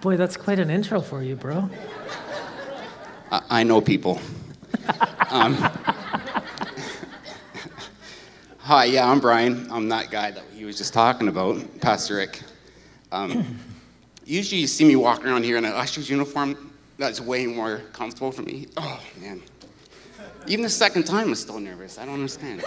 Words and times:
Boy, 0.00 0.16
that's 0.16 0.36
quite 0.36 0.58
an 0.58 0.70
intro 0.70 1.00
for 1.00 1.22
you, 1.22 1.36
bro. 1.36 1.70
I, 3.32 3.42
I 3.48 3.62
know 3.62 3.80
people. 3.80 4.20
um, 5.30 5.54
hi, 8.58 8.84
yeah, 8.84 9.10
I'm 9.10 9.20
Brian. 9.20 9.66
I'm 9.70 9.88
that 9.88 10.10
guy 10.10 10.30
that 10.30 10.44
he 10.54 10.66
was 10.66 10.76
just 10.76 10.92
talking 10.92 11.28
about, 11.28 11.80
Pastor 11.80 12.16
Rick. 12.16 12.42
Um, 13.10 13.58
usually 14.26 14.60
you 14.60 14.66
see 14.66 14.84
me 14.84 14.96
walking 14.96 15.26
around 15.28 15.44
here 15.44 15.56
in 15.56 15.64
an 15.64 15.72
usher's 15.72 16.10
uniform. 16.10 16.72
That's 16.98 17.20
way 17.20 17.46
more 17.46 17.78
comfortable 17.92 18.32
for 18.32 18.42
me. 18.42 18.68
Oh, 18.76 19.02
man. 19.20 19.42
Even 20.46 20.62
the 20.62 20.68
second 20.68 21.04
time, 21.04 21.28
I'm 21.28 21.34
still 21.34 21.58
nervous. 21.58 21.98
I 21.98 22.04
don't 22.04 22.14
understand. 22.14 22.62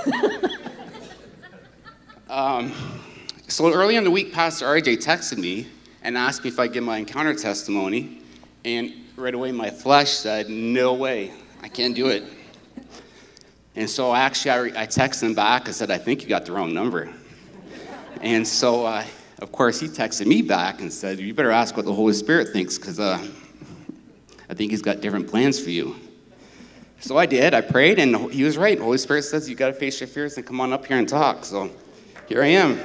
um, 2.28 2.74
so 3.48 3.72
early 3.72 3.96
in 3.96 4.04
the 4.04 4.12
week, 4.12 4.34
Pastor 4.34 4.66
RJ 4.66 4.98
texted 4.98 5.38
me 5.38 5.68
and 6.10 6.18
asked 6.18 6.44
me 6.44 6.50
if 6.50 6.60
I'd 6.60 6.74
give 6.74 6.84
my 6.84 6.98
encounter 6.98 7.36
testimony. 7.36 8.18
And 8.66 8.92
right 9.16 9.34
away, 9.36 9.52
my 9.52 9.70
flesh 9.70 10.10
said, 10.10 10.50
No 10.50 10.96
way, 10.96 11.32
I 11.62 11.68
can't 11.68 11.96
do 11.96 12.08
it. 12.08 12.24
And 13.76 13.88
so 13.88 14.16
actually, 14.16 14.52
I, 14.52 14.58
re- 14.58 14.74
I 14.76 14.88
texted 14.88 15.22
him 15.22 15.36
back. 15.36 15.70
I 15.70 15.72
said, 15.72 15.92
I 15.92 16.00
think 16.00 16.24
you 16.24 16.28
got 16.28 16.48
the 16.48 16.52
wrong 16.52 16.74
number. 16.74 17.14
And 18.22 18.46
so, 18.46 18.88
uh, 18.88 19.06
of 19.38 19.52
course, 19.52 19.80
he 19.80 19.88
texted 19.88 20.26
me 20.26 20.42
back 20.42 20.82
and 20.82 20.92
said, 20.92 21.20
You 21.20 21.32
better 21.32 21.52
ask 21.52 21.78
what 21.78 21.86
the 21.86 21.94
Holy 21.94 22.14
Spirit 22.14 22.50
thinks, 22.50 22.80
because 22.80 23.00
uh, 23.00 23.24
I 24.50 24.56
think 24.56 24.72
he's 24.72 24.82
got 24.82 25.02
different 25.02 25.28
plans 25.28 25.60
for 25.60 25.70
you. 25.70 25.96
So 27.02 27.18
I 27.18 27.28
did. 27.28 27.54
I 27.54 27.62
prayed, 27.62 28.00
and 28.00 28.32
he 28.32 28.44
was 28.44 28.58
right. 28.58 28.80
The 28.80 28.84
Holy 28.84 28.98
Spirit 28.98 29.26
says, 29.26 29.48
You 29.48 29.56
got 29.56 29.68
to 29.68 29.74
face 29.74 30.02
your 30.02 30.08
fears 30.08 30.38
and 30.38 30.46
come 30.46 30.60
on 30.60 30.74
up 30.74 30.88
here 30.88 30.98
and 30.98 31.08
talk. 31.08 31.46
So 31.46 31.70
here 32.28 32.42
I 32.42 32.48
am. 32.48 32.80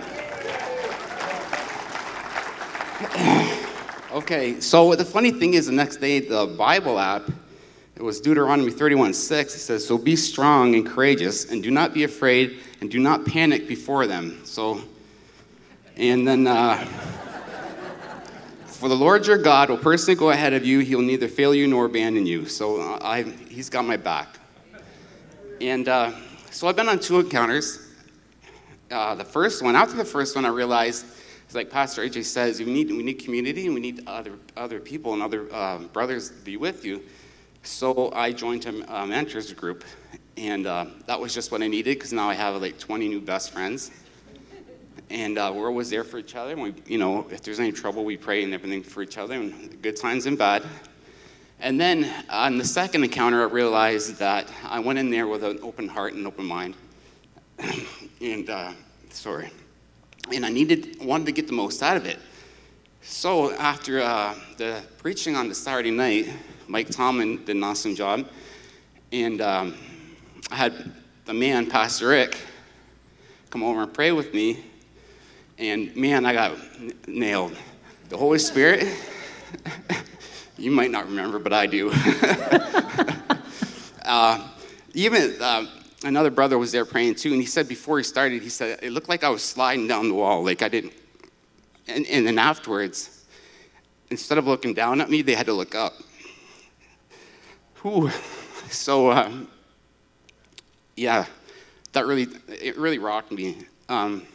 Okay, 4.15 4.61
so 4.61 4.95
the 4.95 5.05
funny 5.05 5.33
thing 5.33 5.55
is, 5.55 5.67
the 5.67 5.73
next 5.73 5.97
day, 5.97 6.21
the 6.21 6.47
Bible 6.47 6.99
app, 6.99 7.29
it 7.97 8.03
was 8.03 8.21
Deuteronomy 8.21 8.71
31 8.71 9.13
6. 9.13 9.55
It 9.55 9.59
says, 9.59 9.87
So 9.87 9.99
be 9.99 10.17
strong 10.17 10.75
and 10.75 10.87
courageous, 10.87 11.51
and 11.51 11.63
do 11.63 11.71
not 11.71 11.93
be 11.93 12.05
afraid, 12.05 12.59
and 12.81 12.91
do 12.91 13.01
not 13.01 13.27
panic 13.27 13.67
before 13.67 14.07
them. 14.07 14.41
So, 14.45 14.83
and 15.97 16.27
then, 16.27 16.47
uh, 16.47 16.85
for 18.67 18.89
the 18.89 18.97
Lord 18.97 19.27
your 19.27 19.39
God 19.39 19.69
will 19.69 19.79
personally 19.79 20.19
go 20.19 20.31
ahead 20.31 20.53
of 20.53 20.65
you. 20.65 20.81
He'll 20.81 21.03
neither 21.03 21.29
fail 21.29 21.55
you 21.55 21.67
nor 21.67 21.87
abandon 21.87 22.27
you. 22.27 22.47
So, 22.47 22.81
uh, 22.81 22.99
I, 23.03 23.23
he's 23.23 23.69
got 23.69 23.85
my 23.85 23.97
back. 23.97 24.39
And 25.61 25.89
uh, 25.89 26.13
so, 26.51 26.69
I've 26.69 26.77
been 26.77 26.89
on 26.89 27.01
two 27.01 27.19
encounters. 27.19 27.81
Uh, 28.91 29.15
the 29.17 29.25
first 29.25 29.63
one, 29.63 29.75
after 29.75 29.97
the 29.97 30.05
first 30.05 30.37
one, 30.37 30.45
I 30.45 30.51
realized 30.51 31.05
it's 31.55 31.57
like 31.57 31.71
Pastor 31.71 32.03
RJ 32.03 32.25
says, 32.25 32.59
we 32.59 32.65
need, 32.65 32.91
we 32.91 33.05
need 33.05 33.23
community 33.23 33.67
and 33.67 33.77
we 33.77 33.81
need 33.81 34.03
other, 34.09 34.33
other 34.57 34.81
people 34.81 35.13
and 35.15 35.23
other 35.23 35.47
uh, 35.55 35.79
brothers 35.79 36.31
to 36.31 36.35
be 36.39 36.57
with 36.57 36.85
you. 36.85 37.01
So 37.63 38.11
I 38.13 38.33
joined 38.33 38.67
a, 38.67 39.03
a 39.03 39.07
mentors 39.07 39.53
group, 39.53 39.85
and 40.37 40.67
uh, 40.67 40.87
that 41.07 41.21
was 41.21 41.33
just 41.33 41.53
what 41.53 41.63
I 41.63 41.69
needed 41.69 41.97
because 41.97 42.13
now 42.13 42.29
I 42.29 42.35
have 42.35 42.61
like 42.61 42.81
20 42.81 43.07
new 43.07 43.21
best 43.21 43.53
friends. 43.53 43.93
And 45.11 45.39
uh, 45.39 45.53
we're 45.55 45.69
always 45.69 45.91
there 45.91 46.03
for 46.03 46.19
each 46.19 46.35
other. 46.35 46.55
And 46.55 46.61
we, 46.61 46.75
you 46.87 46.99
know, 46.99 47.25
if 47.31 47.41
there's 47.43 47.61
any 47.61 47.71
trouble, 47.71 48.05
we 48.05 48.17
pray 48.17 48.43
and 48.43 48.53
everything 48.53 48.83
for 48.83 49.01
each 49.01 49.17
other, 49.17 49.35
and 49.35 49.81
good 49.81 49.95
times 49.95 50.27
and 50.27 50.37
bad. 50.37 50.65
And 51.61 51.81
then 51.81 52.13
on 52.31 52.59
the 52.59 52.65
second 52.65 53.05
encounter, 53.05 53.43
I 53.43 53.53
realized 53.53 54.17
that 54.17 54.51
I 54.65 54.81
went 54.81 54.99
in 54.99 55.09
there 55.09 55.29
with 55.29 55.45
an 55.45 55.61
open 55.63 55.87
heart 55.87 56.15
and 56.15 56.27
open 56.27 56.47
mind. 56.47 56.75
and, 58.21 58.51
uh, 58.51 58.73
sorry 59.11 59.53
and 60.33 60.45
I 60.45 60.49
needed 60.49 61.05
wanted 61.05 61.27
to 61.27 61.33
get 61.33 61.47
the 61.47 61.53
most 61.53 61.83
out 61.83 61.97
of 61.97 62.07
it. 62.07 62.19
So 63.03 63.53
after 63.53 64.01
uh, 64.01 64.35
the 64.57 64.83
preaching 64.99 65.37
on 65.37 65.49
the 65.49 65.55
Saturday 65.55 65.91
night, 65.91 66.29
Mike 66.69 66.89
Tomlin 66.89 67.45
did 67.45 67.57
an 67.57 67.63
awesome 67.63 67.95
job, 67.95 68.27
and 69.13 69.41
um, 69.41 69.75
I 70.51 70.57
had 70.57 70.93
the 71.27 71.35
man, 71.35 71.69
Pastor 71.69 72.09
Rick, 72.09 72.39
come 73.51 73.63
over 73.63 73.83
and 73.83 73.93
pray 73.93 74.13
with 74.13 74.33
me, 74.33 74.65
and 75.59 75.95
man, 75.95 76.25
I 76.25 76.33
got 76.33 76.53
n- 76.79 76.95
nailed. 77.07 77.57
The 78.09 78.17
Holy 78.17 78.39
Spirit, 78.39 78.87
you 80.59 80.71
might 80.71 80.91
not 80.91 81.07
remember, 81.07 81.39
but 81.39 81.53
I 81.53 81.67
do. 81.67 81.93
uh, 84.05 84.49
even 84.95 85.35
uh, 85.41 85.67
another 86.05 86.31
brother 86.31 86.59
was 86.59 86.73
there 86.73 86.85
praying 86.85 87.17
too, 87.17 87.33
and 87.33 87.41
he 87.41 87.47
said 87.47 87.67
before 87.69 87.99
he 87.99 88.05
started, 88.05 88.43
he 88.43 88.49
said, 88.49 88.79
it 88.83 88.93
looked 88.93 89.09
like 89.09 89.25
I 89.25 89.31
was 89.31 89.43
sliding 89.43 89.89
down 89.89 90.09
the 90.09 90.15
wall, 90.15 90.45
like 90.45 90.63
I 90.63 90.69
didn't. 90.69 90.93
And, 91.89 92.07
and 92.07 92.27
then 92.27 92.39
afterwards, 92.39 93.25
instead 94.11 94.39
of 94.39 94.47
looking 94.47 94.75
down 94.75 95.01
at 95.01 95.11
me, 95.11 95.23
they 95.23 95.35
had 95.35 95.47
to 95.47 95.53
look 95.53 95.75
up. 95.75 95.95
Whew. 97.83 98.11
So, 98.71 99.11
um, 99.11 99.49
yeah, 100.97 101.27
that 101.93 102.07
really, 102.07 102.29
it 102.49 102.77
really 102.79 102.99
rocked 102.99 103.33
me. 103.33 103.59
Um, 103.89 104.27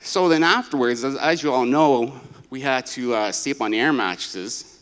so 0.00 0.28
then 0.28 0.42
afterwards, 0.42 1.02
as, 1.02 1.16
as, 1.16 1.42
you 1.42 1.52
all 1.52 1.64
know, 1.64 2.20
we 2.50 2.60
had 2.60 2.86
to 2.86 3.14
uh, 3.14 3.32
sleep 3.32 3.60
on 3.60 3.74
air 3.74 3.92
mattresses, 3.92 4.78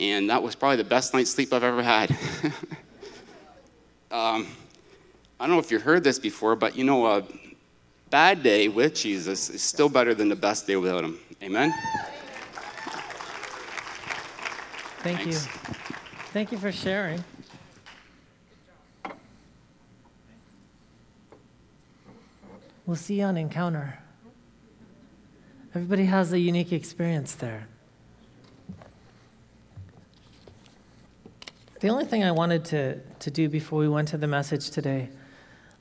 and 0.00 0.30
that 0.30 0.42
was 0.42 0.54
probably 0.54 0.76
the 0.76 0.84
best 0.84 1.12
night's 1.12 1.30
sleep 1.30 1.52
I've 1.52 1.64
ever 1.64 1.82
had. 1.82 2.16
Um, 4.14 4.46
I 5.40 5.46
don't 5.48 5.56
know 5.56 5.58
if 5.60 5.72
you 5.72 5.80
heard 5.80 6.04
this 6.04 6.20
before, 6.20 6.54
but 6.54 6.76
you 6.76 6.84
know, 6.84 7.04
a 7.04 7.24
bad 8.10 8.44
day 8.44 8.68
with 8.68 8.94
Jesus 8.94 9.50
is 9.50 9.60
still 9.60 9.88
better 9.88 10.14
than 10.14 10.28
the 10.28 10.36
best 10.36 10.68
day 10.68 10.76
without 10.76 11.02
him. 11.02 11.18
Amen? 11.42 11.74
Thank 15.00 15.22
Thanks. 15.22 15.26
you. 15.26 15.52
Thank 16.32 16.52
you 16.52 16.58
for 16.58 16.70
sharing. 16.70 17.24
We'll 22.86 22.94
see 22.94 23.18
you 23.18 23.24
on 23.24 23.36
Encounter. 23.36 23.98
Everybody 25.74 26.04
has 26.04 26.32
a 26.32 26.38
unique 26.38 26.72
experience 26.72 27.34
there. 27.34 27.66
The 31.80 31.88
only 31.88 32.04
thing 32.04 32.22
I 32.22 32.30
wanted 32.30 32.64
to, 32.66 33.00
to 33.24 33.30
do 33.30 33.48
before 33.48 33.78
we 33.78 33.88
went 33.88 34.08
to 34.08 34.18
the 34.18 34.26
message 34.26 34.68
today, 34.68 35.08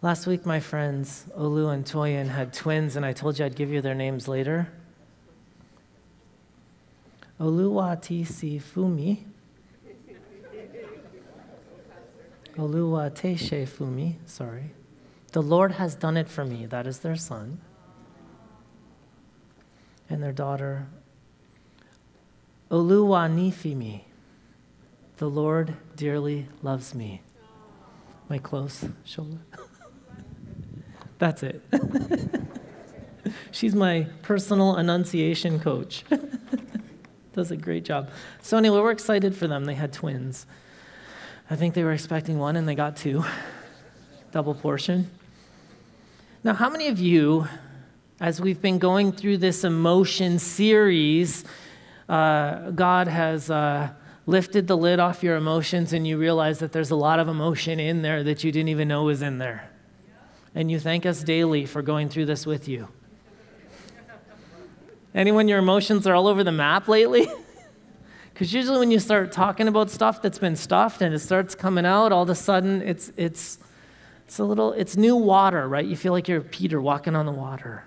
last 0.02 0.28
week 0.28 0.46
my 0.46 0.62
friends 0.62 1.26
Olu 1.38 1.74
and 1.74 1.84
Toyin 1.84 2.30
had 2.30 2.54
twins, 2.54 2.96
and 2.96 3.06
I 3.06 3.12
told 3.12 3.38
you 3.38 3.44
I'd 3.44 3.54
give 3.54 3.70
you 3.70 3.82
their 3.82 3.94
names 3.94 4.30
later. 4.30 4.70
Oluwatisi 7.42 8.62
Fumi. 8.62 9.26
Oluwateshe 12.56 13.68
Fumi, 13.68 14.16
sorry. 14.26 14.72
The 15.34 15.42
Lord 15.42 15.74
has 15.74 15.96
done 15.96 16.16
it 16.16 16.30
for 16.30 16.46
me. 16.46 16.66
That 16.66 16.88
is 16.88 17.00
their 17.00 17.18
son. 17.18 17.60
And 20.10 20.24
their 20.24 20.32
daughter, 20.32 20.88
Oluwanifemi. 22.72 24.04
The 25.18 25.30
Lord 25.30 25.76
dearly 25.98 26.48
loves 26.62 26.96
me. 26.96 27.20
My 28.30 28.38
close 28.38 28.86
shoulder. 29.04 29.40
That's 31.20 31.44
it. 31.44 31.62
She's 33.52 33.76
my 33.76 34.08
personal 34.22 34.78
enunciation 34.78 35.60
coach. 35.60 36.04
Does 37.34 37.52
a 37.52 37.58
great 37.58 37.86
job. 37.86 38.10
So, 38.42 38.58
anyway, 38.58 38.80
we're 38.80 38.92
excited 38.92 39.36
for 39.36 39.48
them. 39.48 39.66
They 39.66 39.74
had 39.74 39.94
twins. 39.94 40.46
I 41.50 41.56
think 41.56 41.74
they 41.74 41.84
were 41.84 41.94
expecting 41.94 42.40
one 42.40 42.56
and 42.56 42.68
they 42.68 42.76
got 42.76 42.96
two. 42.96 43.24
Double 44.32 44.54
portion. 44.54 45.10
Now, 46.44 46.54
how 46.54 46.70
many 46.70 46.88
of 46.88 47.00
you, 47.00 47.48
as 48.20 48.42
we've 48.42 48.62
been 48.62 48.80
going 48.80 49.12
through 49.12 49.38
this 49.38 49.64
emotion 49.64 50.40
series, 50.40 51.46
uh, 52.10 52.72
God 52.72 53.08
has. 53.08 53.50
Uh, 53.50 53.90
lifted 54.26 54.68
the 54.68 54.78
lid 54.78 55.00
off 55.00 55.24
your 55.24 55.36
emotions 55.36 55.94
and 55.94 56.08
you 56.08 56.18
realize 56.18 56.60
that 56.60 56.72
there's 56.72 56.92
a 56.92 56.96
lot 56.96 57.20
of 57.20 57.28
emotion 57.28 57.80
in 57.80 58.02
there 58.02 58.24
that 58.24 58.44
you 58.44 58.52
didn't 58.52 58.70
even 58.70 58.88
know 58.88 59.04
was 59.04 59.22
in 59.22 59.38
there. 59.38 59.70
And 60.56 60.72
you 60.72 60.80
thank 60.80 61.06
us 61.06 61.24
daily 61.24 61.66
for 61.66 61.82
going 61.82 62.10
through 62.10 62.26
this 62.26 62.46
with 62.46 62.68
you. 62.68 62.88
Anyone, 65.16 65.48
your 65.48 65.60
emotions 65.60 66.08
are 66.08 66.16
all 66.16 66.28
over 66.28 66.44
the 66.44 66.52
map 66.52 66.88
lately? 66.88 67.28
Because 68.34 68.52
usually 68.52 68.80
when 68.80 68.90
you 68.90 69.00
start 69.00 69.32
talking 69.32 69.68
about 69.68 69.92
stuff 69.92 70.22
that's 70.22 70.40
been 70.40 70.56
stuffed 70.56 71.04
and 71.04 71.14
it 71.14 71.20
starts 71.20 71.54
coming 71.54 71.86
out, 71.86 72.12
all 72.12 72.24
of 72.24 72.30
a 72.32 72.36
sudden 72.36 72.82
it's, 72.82 73.12
it's, 73.16 73.60
it's 74.26 74.40
a 74.40 74.44
little, 74.44 74.74
it's 74.74 74.98
new 74.98 75.16
water, 75.16 75.68
right? 75.68 75.86
You 75.86 75.96
feel 75.96 76.14
like 76.14 76.28
you're 76.28 76.42
Peter 76.42 76.82
walking 76.82 77.16
on 77.16 77.28
the 77.28 77.32
water. 77.32 77.84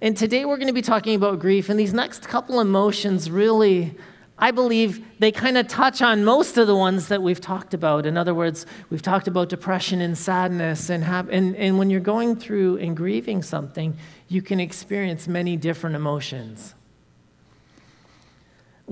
And 0.00 0.16
today 0.16 0.44
we're 0.44 0.56
going 0.56 0.66
to 0.66 0.72
be 0.72 0.82
talking 0.82 1.14
about 1.14 1.38
grief, 1.38 1.68
and 1.68 1.78
these 1.78 1.94
next 1.94 2.28
couple 2.28 2.58
emotions 2.58 3.30
really, 3.30 3.94
I 4.42 4.50
believe, 4.50 5.06
they 5.20 5.30
kind 5.30 5.56
of 5.56 5.68
touch 5.68 6.02
on 6.02 6.24
most 6.24 6.58
of 6.58 6.66
the 6.66 6.74
ones 6.74 7.06
that 7.06 7.22
we've 7.22 7.40
talked 7.40 7.74
about. 7.74 8.06
In 8.06 8.16
other 8.16 8.34
words, 8.34 8.66
we've 8.90 9.00
talked 9.00 9.28
about 9.28 9.48
depression 9.48 10.00
and 10.00 10.18
sadness, 10.18 10.90
and, 10.90 11.04
and, 11.04 11.54
and 11.54 11.78
when 11.78 11.90
you're 11.90 12.00
going 12.00 12.34
through 12.34 12.78
and 12.78 12.96
grieving 12.96 13.44
something, 13.44 13.96
you 14.26 14.42
can 14.42 14.58
experience 14.58 15.28
many 15.28 15.56
different 15.56 15.94
emotions. 15.94 16.74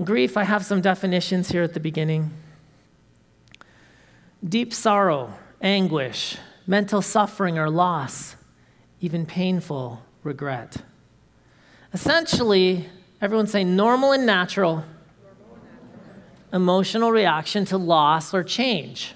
Grief, 0.01 0.37
I 0.37 0.45
have 0.45 0.63
some 0.63 0.79
definitions 0.79 1.49
here 1.49 1.63
at 1.63 1.73
the 1.73 1.81
beginning 1.81 2.31
deep 4.47 4.73
sorrow, 4.73 5.33
anguish, 5.61 6.37
mental 6.65 7.01
suffering 7.01 7.59
or 7.59 7.69
loss, 7.69 8.37
even 9.01 9.25
painful 9.25 10.01
regret. 10.23 10.77
Essentially, 11.93 12.87
everyone's 13.19 13.51
saying 13.51 13.75
normal 13.75 14.13
and 14.13 14.25
natural 14.25 14.85
emotional 16.53 17.11
reaction 17.11 17.65
to 17.65 17.77
loss 17.77 18.33
or 18.33 18.43
change. 18.43 19.13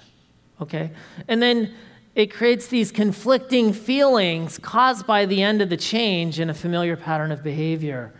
Okay? 0.60 0.90
And 1.28 1.42
then 1.42 1.74
it 2.14 2.32
creates 2.32 2.68
these 2.68 2.90
conflicting 2.90 3.72
feelings 3.72 4.58
caused 4.58 5.06
by 5.06 5.26
the 5.26 5.42
end 5.42 5.60
of 5.60 5.68
the 5.68 5.76
change 5.76 6.40
in 6.40 6.48
a 6.48 6.54
familiar 6.54 6.96
pattern 6.96 7.30
of 7.30 7.42
behavior. 7.42 8.14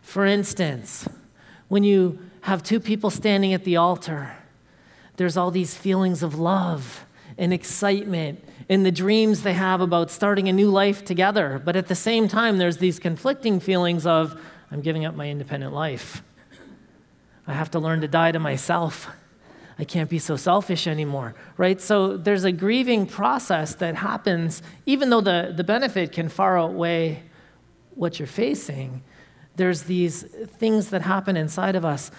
For 0.00 0.24
instance, 0.24 1.06
when 1.68 1.84
you 1.84 2.18
have 2.42 2.62
two 2.62 2.80
people 2.80 3.10
standing 3.10 3.52
at 3.52 3.64
the 3.64 3.76
altar, 3.76 4.34
there's 5.16 5.36
all 5.36 5.50
these 5.50 5.76
feelings 5.76 6.22
of 6.22 6.38
love 6.38 7.04
and 7.36 7.52
excitement 7.52 8.42
and 8.68 8.86
the 8.86 8.92
dreams 8.92 9.42
they 9.42 9.52
have 9.52 9.80
about 9.80 10.10
starting 10.10 10.48
a 10.48 10.52
new 10.52 10.70
life 10.70 11.04
together. 11.04 11.60
But 11.62 11.76
at 11.76 11.88
the 11.88 11.94
same 11.94 12.28
time, 12.28 12.58
there's 12.58 12.78
these 12.78 12.98
conflicting 12.98 13.60
feelings 13.60 14.06
of, 14.06 14.40
I'm 14.70 14.80
giving 14.80 15.04
up 15.04 15.14
my 15.14 15.28
independent 15.28 15.74
life. 15.74 16.22
I 17.46 17.54
have 17.54 17.70
to 17.72 17.78
learn 17.78 18.00
to 18.02 18.08
die 18.08 18.32
to 18.32 18.38
myself. 18.38 19.08
I 19.78 19.84
can't 19.84 20.08
be 20.08 20.18
so 20.18 20.36
selfish 20.36 20.86
anymore, 20.86 21.34
right? 21.56 21.80
So 21.80 22.16
there's 22.16 22.44
a 22.44 22.52
grieving 22.52 23.06
process 23.06 23.74
that 23.76 23.96
happens, 23.96 24.62
even 24.86 25.10
though 25.10 25.20
the, 25.20 25.52
the 25.56 25.64
benefit 25.64 26.12
can 26.12 26.28
far 26.28 26.58
outweigh 26.58 27.22
what 27.94 28.18
you're 28.18 28.28
facing 28.28 29.02
there's 29.56 29.82
these 29.82 30.22
things 30.22 30.90
that 30.90 31.02
happen 31.02 31.36
inside 31.36 31.76
of 31.76 31.84
us. 31.84 32.10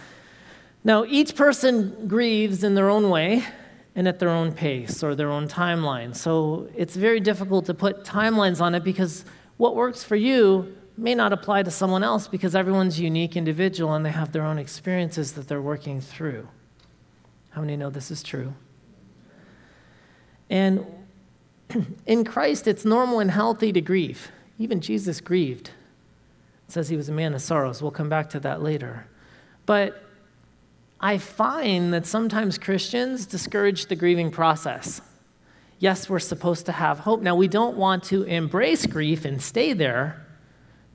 Now, 0.83 1.05
each 1.05 1.35
person 1.35 2.07
grieves 2.07 2.63
in 2.63 2.75
their 2.75 2.89
own 2.89 3.09
way 3.09 3.43
and 3.95 4.07
at 4.07 4.19
their 4.19 4.29
own 4.29 4.51
pace 4.51 5.03
or 5.03 5.15
their 5.15 5.31
own 5.31 5.47
timeline. 5.47 6.15
So 6.15 6.67
it's 6.75 6.95
very 6.95 7.19
difficult 7.19 7.65
to 7.67 7.73
put 7.73 8.03
timelines 8.03 8.59
on 8.59 8.75
it 8.75 8.83
because 8.83 9.23
what 9.57 9.75
works 9.75 10.03
for 10.03 10.15
you 10.15 10.75
may 10.97 11.15
not 11.15 11.33
apply 11.33 11.63
to 11.63 11.71
someone 11.71 12.03
else 12.03 12.27
because 12.27 12.55
everyone's 12.55 12.99
unique 12.99 13.35
individual 13.35 13.93
and 13.93 14.05
they 14.05 14.11
have 14.11 14.31
their 14.31 14.43
own 14.43 14.57
experiences 14.57 15.33
that 15.33 15.47
they're 15.47 15.61
working 15.61 15.99
through. 16.01 16.47
How 17.51 17.61
many 17.61 17.75
know 17.75 17.89
this 17.89 18.11
is 18.11 18.23
true? 18.23 18.53
And 20.49 20.85
in 22.05 22.23
Christ, 22.23 22.67
it's 22.67 22.85
normal 22.85 23.19
and 23.19 23.31
healthy 23.31 23.71
to 23.71 23.81
grieve. 23.81 24.31
Even 24.59 24.81
Jesus 24.81 25.19
grieved 25.19 25.71
says 26.67 26.89
he 26.89 26.97
was 26.97 27.09
a 27.09 27.13
man 27.13 27.33
of 27.33 27.41
sorrows. 27.41 27.81
We'll 27.81 27.91
come 27.91 28.09
back 28.09 28.29
to 28.31 28.39
that 28.41 28.61
later. 28.61 29.05
But 29.65 30.03
I 30.99 31.17
find 31.17 31.93
that 31.93 32.05
sometimes 32.05 32.57
Christians 32.57 33.25
discourage 33.25 33.87
the 33.87 33.95
grieving 33.95 34.31
process. 34.31 35.01
Yes, 35.79 36.09
we're 36.09 36.19
supposed 36.19 36.65
to 36.67 36.71
have 36.71 36.99
hope. 36.99 37.21
Now, 37.21 37.35
we 37.35 37.47
don't 37.47 37.75
want 37.77 38.03
to 38.05 38.23
embrace 38.23 38.85
grief 38.85 39.25
and 39.25 39.41
stay 39.41 39.73
there, 39.73 40.22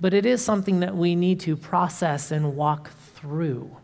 but 0.00 0.14
it 0.14 0.24
is 0.26 0.44
something 0.44 0.80
that 0.80 0.96
we 0.96 1.14
need 1.14 1.40
to 1.40 1.56
process 1.56 2.30
and 2.30 2.56
walk 2.56 2.90
through. 3.14 3.76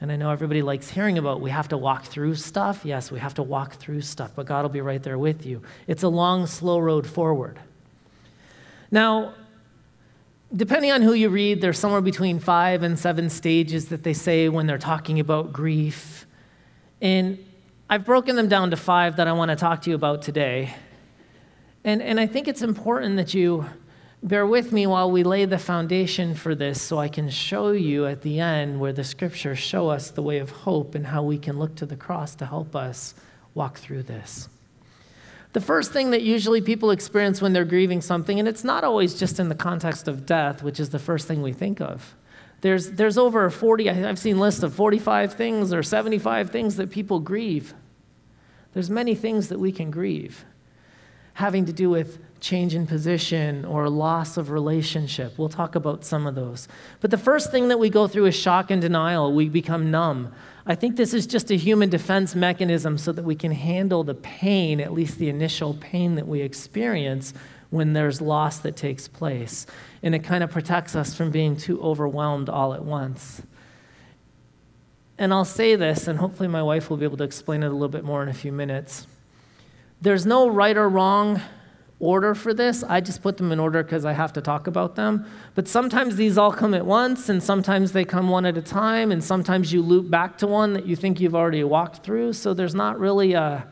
And 0.00 0.12
I 0.12 0.16
know 0.16 0.30
everybody 0.30 0.60
likes 0.60 0.90
hearing 0.90 1.16
about 1.16 1.40
we 1.40 1.50
have 1.50 1.68
to 1.68 1.78
walk 1.78 2.04
through 2.04 2.34
stuff. 2.34 2.82
Yes, 2.84 3.10
we 3.10 3.20
have 3.20 3.34
to 3.34 3.42
walk 3.42 3.76
through 3.76 4.02
stuff, 4.02 4.32
but 4.34 4.46
God 4.46 4.62
will 4.62 4.68
be 4.68 4.80
right 4.80 5.02
there 5.02 5.16
with 5.16 5.46
you. 5.46 5.62
It's 5.86 6.02
a 6.02 6.08
long, 6.08 6.46
slow 6.46 6.78
road 6.78 7.06
forward. 7.06 7.58
Now, 8.90 9.34
depending 10.54 10.90
on 10.90 11.00
who 11.00 11.14
you 11.14 11.28
read, 11.28 11.60
there's 11.60 11.78
somewhere 11.78 12.00
between 12.00 12.38
five 12.38 12.82
and 12.82 12.98
seven 12.98 13.30
stages 13.30 13.88
that 13.88 14.02
they 14.02 14.12
say 14.12 14.48
when 14.48 14.66
they're 14.66 14.78
talking 14.78 15.20
about 15.20 15.52
grief. 15.52 16.26
And 17.00 17.38
I've 17.88 18.04
broken 18.04 18.36
them 18.36 18.48
down 18.48 18.70
to 18.70 18.76
five 18.76 19.16
that 19.16 19.28
I 19.28 19.32
want 19.32 19.50
to 19.50 19.56
talk 19.56 19.82
to 19.82 19.90
you 19.90 19.96
about 19.96 20.22
today. 20.22 20.74
And, 21.84 22.02
and 22.02 22.18
I 22.18 22.26
think 22.26 22.48
it's 22.48 22.62
important 22.62 23.16
that 23.16 23.34
you 23.34 23.66
bear 24.24 24.46
with 24.46 24.72
me 24.72 24.86
while 24.86 25.10
we 25.10 25.22
lay 25.22 25.44
the 25.44 25.58
foundation 25.58 26.34
for 26.34 26.54
this 26.54 26.80
so 26.80 26.98
I 26.98 27.08
can 27.08 27.28
show 27.28 27.72
you 27.72 28.06
at 28.06 28.22
the 28.22 28.40
end 28.40 28.80
where 28.80 28.92
the 28.92 29.04
scriptures 29.04 29.58
show 29.58 29.90
us 29.90 30.10
the 30.10 30.22
way 30.22 30.38
of 30.38 30.48
hope 30.48 30.94
and 30.94 31.06
how 31.06 31.22
we 31.22 31.36
can 31.36 31.58
look 31.58 31.76
to 31.76 31.86
the 31.86 31.94
cross 31.94 32.34
to 32.36 32.46
help 32.46 32.74
us 32.74 33.14
walk 33.52 33.76
through 33.76 34.04
this. 34.04 34.48
The 35.52 35.60
first 35.60 35.92
thing 35.92 36.10
that 36.10 36.22
usually 36.22 36.62
people 36.62 36.90
experience 36.90 37.42
when 37.42 37.52
they're 37.52 37.66
grieving 37.66 38.00
something, 38.00 38.38
and 38.38 38.48
it's 38.48 38.64
not 38.64 38.82
always 38.82 39.14
just 39.14 39.38
in 39.38 39.50
the 39.50 39.54
context 39.54 40.08
of 40.08 40.24
death, 40.24 40.62
which 40.62 40.80
is 40.80 40.88
the 40.88 40.98
first 40.98 41.28
thing 41.28 41.42
we 41.42 41.52
think 41.52 41.80
of. 41.80 42.16
There's, 42.62 42.92
there's 42.92 43.18
over 43.18 43.50
40, 43.50 43.90
I've 43.90 44.18
seen 44.18 44.40
lists 44.40 44.62
of 44.62 44.74
45 44.74 45.34
things 45.34 45.72
or 45.72 45.82
75 45.82 46.50
things 46.50 46.76
that 46.76 46.90
people 46.90 47.20
grieve. 47.20 47.74
There's 48.72 48.88
many 48.88 49.14
things 49.14 49.50
that 49.50 49.60
we 49.60 49.70
can 49.70 49.90
grieve 49.90 50.46
having 51.34 51.66
to 51.66 51.72
do 51.72 51.90
with 51.90 52.18
change 52.40 52.74
in 52.74 52.86
position 52.86 53.64
or 53.64 53.88
loss 53.88 54.36
of 54.36 54.50
relationship. 54.50 55.38
We'll 55.38 55.48
talk 55.48 55.74
about 55.74 56.04
some 56.04 56.26
of 56.26 56.34
those. 56.34 56.68
But 57.00 57.10
the 57.10 57.18
first 57.18 57.50
thing 57.50 57.68
that 57.68 57.78
we 57.78 57.90
go 57.90 58.06
through 58.06 58.26
is 58.26 58.36
shock 58.36 58.70
and 58.70 58.80
denial. 58.80 59.32
We 59.32 59.48
become 59.48 59.90
numb. 59.90 60.32
I 60.66 60.74
think 60.74 60.96
this 60.96 61.12
is 61.12 61.26
just 61.26 61.50
a 61.50 61.56
human 61.56 61.90
defense 61.90 62.34
mechanism 62.34 62.98
so 62.98 63.12
that 63.12 63.24
we 63.24 63.34
can 63.34 63.52
handle 63.52 64.04
the 64.04 64.14
pain, 64.14 64.80
at 64.80 64.92
least 64.92 65.18
the 65.18 65.28
initial 65.28 65.74
pain 65.74 66.14
that 66.14 66.28
we 66.28 66.40
experience 66.40 67.34
when 67.70 67.92
there's 67.92 68.20
loss 68.20 68.58
that 68.58 68.76
takes 68.76 69.08
place. 69.08 69.66
And 70.02 70.14
it 70.14 70.20
kind 70.20 70.44
of 70.44 70.50
protects 70.50 70.94
us 70.94 71.14
from 71.14 71.30
being 71.30 71.56
too 71.56 71.82
overwhelmed 71.82 72.48
all 72.48 72.74
at 72.74 72.84
once. 72.84 73.42
And 75.16 75.32
I'll 75.32 75.44
say 75.44 75.76
this, 75.76 76.08
and 76.08 76.18
hopefully 76.18 76.48
my 76.48 76.62
wife 76.62 76.90
will 76.90 76.96
be 76.96 77.04
able 77.04 77.16
to 77.18 77.24
explain 77.24 77.62
it 77.62 77.66
a 77.66 77.70
little 77.70 77.88
bit 77.88 78.04
more 78.04 78.22
in 78.22 78.28
a 78.28 78.34
few 78.34 78.52
minutes. 78.52 79.06
There's 80.04 80.26
no 80.26 80.48
right 80.48 80.76
or 80.76 80.86
wrong 80.86 81.40
order 81.98 82.34
for 82.34 82.52
this. 82.52 82.84
I 82.84 83.00
just 83.00 83.22
put 83.22 83.38
them 83.38 83.50
in 83.52 83.58
order 83.58 83.82
because 83.82 84.04
I 84.04 84.12
have 84.12 84.34
to 84.34 84.42
talk 84.42 84.66
about 84.66 84.96
them. 84.96 85.24
But 85.54 85.66
sometimes 85.66 86.16
these 86.16 86.36
all 86.36 86.52
come 86.52 86.74
at 86.74 86.84
once, 86.84 87.30
and 87.30 87.42
sometimes 87.42 87.92
they 87.92 88.04
come 88.04 88.28
one 88.28 88.44
at 88.44 88.58
a 88.58 88.60
time, 88.60 89.10
and 89.10 89.24
sometimes 89.24 89.72
you 89.72 89.80
loop 89.80 90.10
back 90.10 90.36
to 90.38 90.46
one 90.46 90.74
that 90.74 90.84
you 90.84 90.94
think 90.94 91.20
you've 91.20 91.34
already 91.34 91.64
walked 91.64 92.04
through. 92.04 92.34
So 92.34 92.52
there's 92.52 92.74
not 92.74 92.98
really 92.98 93.32
a, 93.32 93.66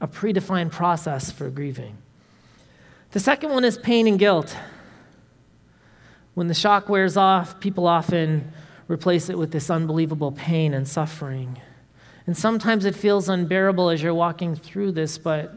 a 0.00 0.06
predefined 0.06 0.70
process 0.70 1.32
for 1.32 1.50
grieving. 1.50 1.98
The 3.10 3.18
second 3.18 3.50
one 3.50 3.64
is 3.64 3.76
pain 3.76 4.06
and 4.06 4.16
guilt. 4.16 4.56
When 6.34 6.46
the 6.46 6.54
shock 6.54 6.88
wears 6.88 7.16
off, 7.16 7.58
people 7.58 7.88
often 7.88 8.52
replace 8.86 9.28
it 9.28 9.36
with 9.36 9.50
this 9.50 9.70
unbelievable 9.70 10.30
pain 10.30 10.72
and 10.72 10.86
suffering. 10.86 11.58
And 12.28 12.36
sometimes 12.36 12.84
it 12.84 12.94
feels 12.94 13.30
unbearable 13.30 13.88
as 13.88 14.02
you're 14.02 14.12
walking 14.12 14.54
through 14.54 14.92
this, 14.92 15.16
but 15.16 15.54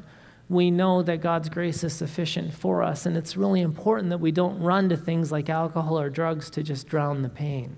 we 0.48 0.72
know 0.72 1.02
that 1.02 1.20
God's 1.20 1.50
grace 1.50 1.84
is 1.84 1.92
sufficient 1.92 2.54
for 2.54 2.82
us. 2.82 3.06
And 3.06 3.18
it's 3.18 3.36
really 3.36 3.60
important 3.60 4.10
that 4.12 4.20
we 4.20 4.32
don't 4.32 4.58
run 4.58 4.88
to 4.88 4.96
things 4.96 5.34
like 5.34 5.50
alcohol 5.50 6.00
or 6.00 6.10
drugs 6.10 6.50
to 6.52 6.64
just 6.64 6.88
drown 6.88 7.24
the 7.24 7.28
pain. 7.28 7.76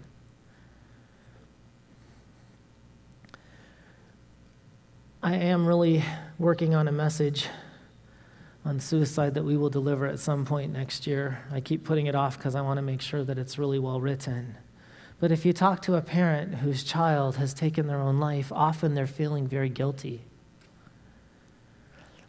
I 5.23 5.38
am 5.38 5.65
really 5.65 6.03
working 6.38 6.75
on 6.75 6.88
a 6.88 6.91
message 6.91 7.47
on 8.63 8.79
suicide 8.79 9.33
that 9.33 9.43
we 9.43 9.57
will 9.57 9.71
deliver 9.71 10.05
at 10.05 10.19
some 10.19 10.45
point 10.45 10.71
next 10.71 11.07
year. 11.07 11.43
I 11.51 11.62
keep 11.62 11.83
putting 11.83 12.05
it 12.05 12.13
off 12.13 12.38
because 12.38 12.53
I 12.53 12.62
want 12.62 12.77
to 12.77 12.83
make 12.83 13.01
sure 13.01 13.23
that 13.23 13.39
it's 13.39 13.57
really 13.57 13.79
well 13.79 14.00
written. 14.00 14.55
But 15.24 15.32
if 15.32 15.46
you 15.46 15.53
talk 15.53 15.82
to 15.84 15.96
a 15.96 16.01
parent 16.01 16.56
whose 16.56 16.84
child 16.84 17.38
has 17.38 17.53
taken 17.53 17.88
their 17.88 18.01
own 18.01 18.20
life, 18.20 18.51
often 18.51 18.94
they're 18.94 19.08
feeling 19.08 19.48
very 19.48 19.70
guilty. 19.70 20.25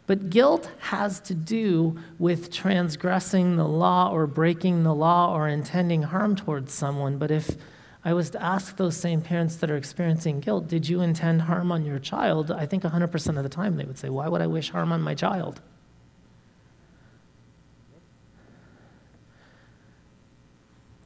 But 0.07 0.29
guilt 0.29 0.71
has 0.79 1.19
to 1.19 1.33
do 1.33 1.97
with 2.17 2.53
transgressing 2.53 3.57
the 3.57 3.67
law 3.67 4.11
or 4.13 4.27
breaking 4.27 4.83
the 4.83 4.95
law 4.95 5.35
or 5.35 5.49
intending 5.49 6.03
harm 6.03 6.37
towards 6.37 6.71
someone. 6.73 7.17
But 7.17 7.31
if 7.31 7.57
I 8.05 8.13
was 8.13 8.29
to 8.29 8.41
ask 8.41 8.77
those 8.77 8.95
same 8.95 9.19
parents 9.19 9.57
that 9.57 9.69
are 9.69 9.75
experiencing 9.75 10.39
guilt, 10.39 10.69
did 10.69 10.87
you 10.87 11.01
intend 11.01 11.41
harm 11.41 11.73
on 11.73 11.83
your 11.83 11.99
child? 11.99 12.49
I 12.49 12.65
think 12.65 12.83
100% 12.83 13.35
of 13.35 13.43
the 13.43 13.49
time 13.49 13.75
they 13.75 13.83
would 13.83 13.97
say, 13.97 14.07
Why 14.07 14.29
would 14.29 14.41
I 14.41 14.47
wish 14.47 14.69
harm 14.69 14.93
on 14.93 15.01
my 15.01 15.15
child? 15.15 15.59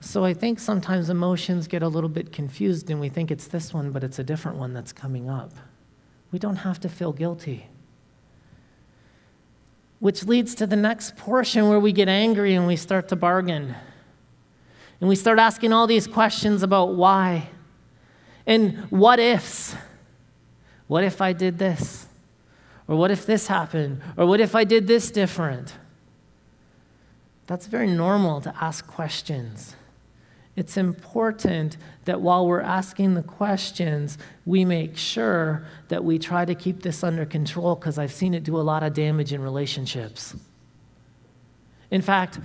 So 0.09 0.25
I 0.25 0.33
think 0.33 0.57
sometimes 0.57 1.11
emotions 1.11 1.67
get 1.67 1.83
a 1.83 1.87
little 1.87 2.09
bit 2.09 2.31
confused 2.31 2.89
and 2.89 2.99
we 2.99 3.09
think 3.09 3.29
it's 3.29 3.45
this 3.45 3.75
one, 3.75 3.91
but 3.91 4.03
it's 4.03 4.17
a 4.17 4.23
different 4.23 4.57
one 4.57 4.73
that's 4.73 4.91
coming 4.91 5.29
up. 5.29 5.51
We 6.31 6.39
don't 6.39 6.55
have 6.55 6.79
to 6.79 6.89
feel 6.89 7.13
guilty. 7.13 7.67
Which 9.99 10.23
leads 10.23 10.55
to 10.55 10.65
the 10.65 10.75
next 10.75 11.15
portion 11.15 11.69
where 11.69 11.79
we 11.79 11.91
get 11.91 12.07
angry 12.07 12.55
and 12.55 12.65
we 12.65 12.75
start 12.75 13.07
to 13.09 13.15
bargain. 13.15 13.75
And 14.99 15.07
we 15.07 15.15
start 15.15 15.37
asking 15.37 15.73
all 15.73 15.85
these 15.85 16.07
questions 16.07 16.63
about 16.63 16.95
why 16.95 17.47
and 18.47 18.87
what 18.89 19.19
ifs. 19.19 19.75
What 20.87 21.03
if 21.03 21.21
I 21.21 21.33
did 21.33 21.59
this? 21.59 22.07
Or 22.87 22.95
what 22.95 23.11
if 23.11 23.27
this 23.27 23.45
happened? 23.45 24.01
Or 24.17 24.25
what 24.25 24.41
if 24.41 24.55
I 24.55 24.63
did 24.63 24.87
this 24.87 25.11
different? 25.11 25.75
That's 27.45 27.67
very 27.67 27.85
normal 27.85 28.41
to 28.41 28.55
ask 28.59 28.87
questions. 28.87 29.75
It's 30.55 30.77
important 30.77 31.77
that 32.05 32.19
while 32.21 32.45
we're 32.45 32.61
asking 32.61 33.13
the 33.13 33.23
questions, 33.23 34.17
we 34.45 34.65
make 34.65 34.97
sure 34.97 35.65
that 35.87 36.03
we 36.03 36.19
try 36.19 36.43
to 36.43 36.55
keep 36.55 36.81
this 36.81 37.03
under 37.03 37.25
control 37.25 37.75
because 37.75 37.97
I've 37.97 38.11
seen 38.11 38.33
it 38.33 38.43
do 38.43 38.57
a 38.57 38.61
lot 38.61 38.83
of 38.83 38.93
damage 38.93 39.31
in 39.31 39.41
relationships. 39.41 40.35
In 41.91 42.01
fact, 42.01 42.39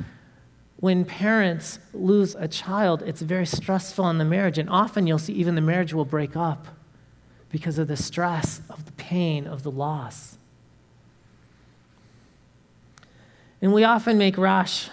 when 0.77 1.05
parents 1.05 1.79
lose 1.93 2.35
a 2.35 2.47
child, 2.47 3.03
it's 3.03 3.23
very 3.23 3.47
stressful 3.47 4.09
in 4.11 4.19
the 4.19 4.25
marriage, 4.25 4.59
and 4.59 4.69
often 4.69 5.07
you'll 5.07 5.19
see 5.19 5.33
even 5.33 5.55
the 5.55 5.61
marriage 5.61 5.95
will 5.95 6.05
break 6.05 6.37
up 6.37 6.69
because 7.51 7.79
of 7.79 7.89
the 7.89 7.97
stress, 7.97 8.61
of 8.69 8.85
the 8.85 8.93
pain, 8.93 9.47
of 9.47 9.63
the 9.63 9.71
loss. 9.71 10.37
And 13.63 13.73
we 13.73 13.83
often 13.85 14.19
make 14.19 14.37
rash 14.37 14.91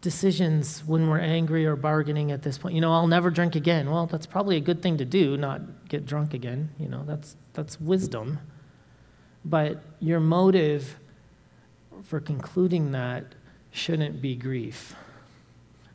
decisions 0.00 0.84
when 0.86 1.08
we're 1.08 1.18
angry 1.18 1.66
or 1.66 1.76
bargaining 1.76 2.30
at 2.30 2.42
this 2.42 2.58
point. 2.58 2.74
You 2.74 2.80
know, 2.80 2.92
I'll 2.92 3.08
never 3.08 3.30
drink 3.30 3.56
again. 3.56 3.90
Well, 3.90 4.06
that's 4.06 4.26
probably 4.26 4.56
a 4.56 4.60
good 4.60 4.82
thing 4.82 4.98
to 4.98 5.04
do, 5.04 5.36
not 5.36 5.88
get 5.88 6.06
drunk 6.06 6.34
again. 6.34 6.70
You 6.78 6.88
know, 6.88 7.04
that's, 7.04 7.36
that's 7.52 7.80
wisdom. 7.80 8.38
But 9.44 9.82
your 10.00 10.20
motive 10.20 10.96
for 12.04 12.20
concluding 12.20 12.92
that 12.92 13.24
shouldn't 13.70 14.22
be 14.22 14.36
grief, 14.36 14.94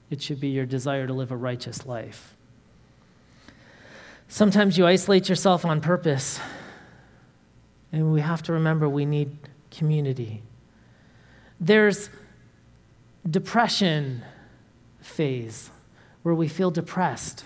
it 0.10 0.22
should 0.22 0.40
be 0.40 0.50
your 0.50 0.66
desire 0.66 1.08
to 1.08 1.14
live 1.14 1.32
a 1.32 1.38
righteous 1.38 1.86
life. 1.86 2.36
Sometimes 4.28 4.78
you 4.78 4.86
isolate 4.86 5.30
yourself 5.30 5.64
on 5.64 5.80
purpose, 5.80 6.40
and 7.92 8.12
we 8.12 8.22
have 8.22 8.42
to 8.44 8.54
remember 8.54 8.90
we 8.90 9.06
need 9.06 9.38
community. 9.70 10.42
There's 11.60 12.10
depression 13.30 14.24
phase 15.00 15.70
where 16.24 16.36
we 16.36 16.48
feel 16.48 16.72
depressed, 16.72 17.46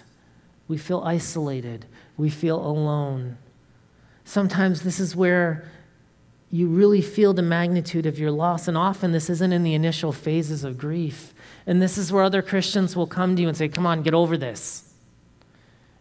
we 0.68 0.78
feel 0.78 1.02
isolated, 1.02 1.86
we 2.16 2.30
feel 2.30 2.60
alone. 2.60 3.38
Sometimes 4.24 4.82
this 4.82 5.00
is 5.00 5.16
where 5.16 5.70
you 6.50 6.68
really 6.68 7.02
feel 7.02 7.34
the 7.34 7.42
magnitude 7.42 8.06
of 8.06 8.18
your 8.18 8.32
loss, 8.32 8.68
and 8.68 8.78
often 8.78 9.12
this 9.12 9.30
isn't 9.30 9.52
in 9.52 9.64
the 9.64 9.74
initial 9.74 10.14
phases 10.14 10.64
of 10.64 10.78
grief. 10.78 11.34
And 11.66 11.82
this 11.82 11.98
is 11.98 12.12
where 12.12 12.24
other 12.24 12.42
Christians 12.42 12.96
will 12.96 13.08
come 13.08 13.36
to 13.36 13.42
you 13.42 13.48
and 13.50 13.58
say, 13.58 13.68
Come 13.68 13.86
on, 13.86 14.02
get 14.02 14.14
over 14.14 14.38
this. 14.38 14.94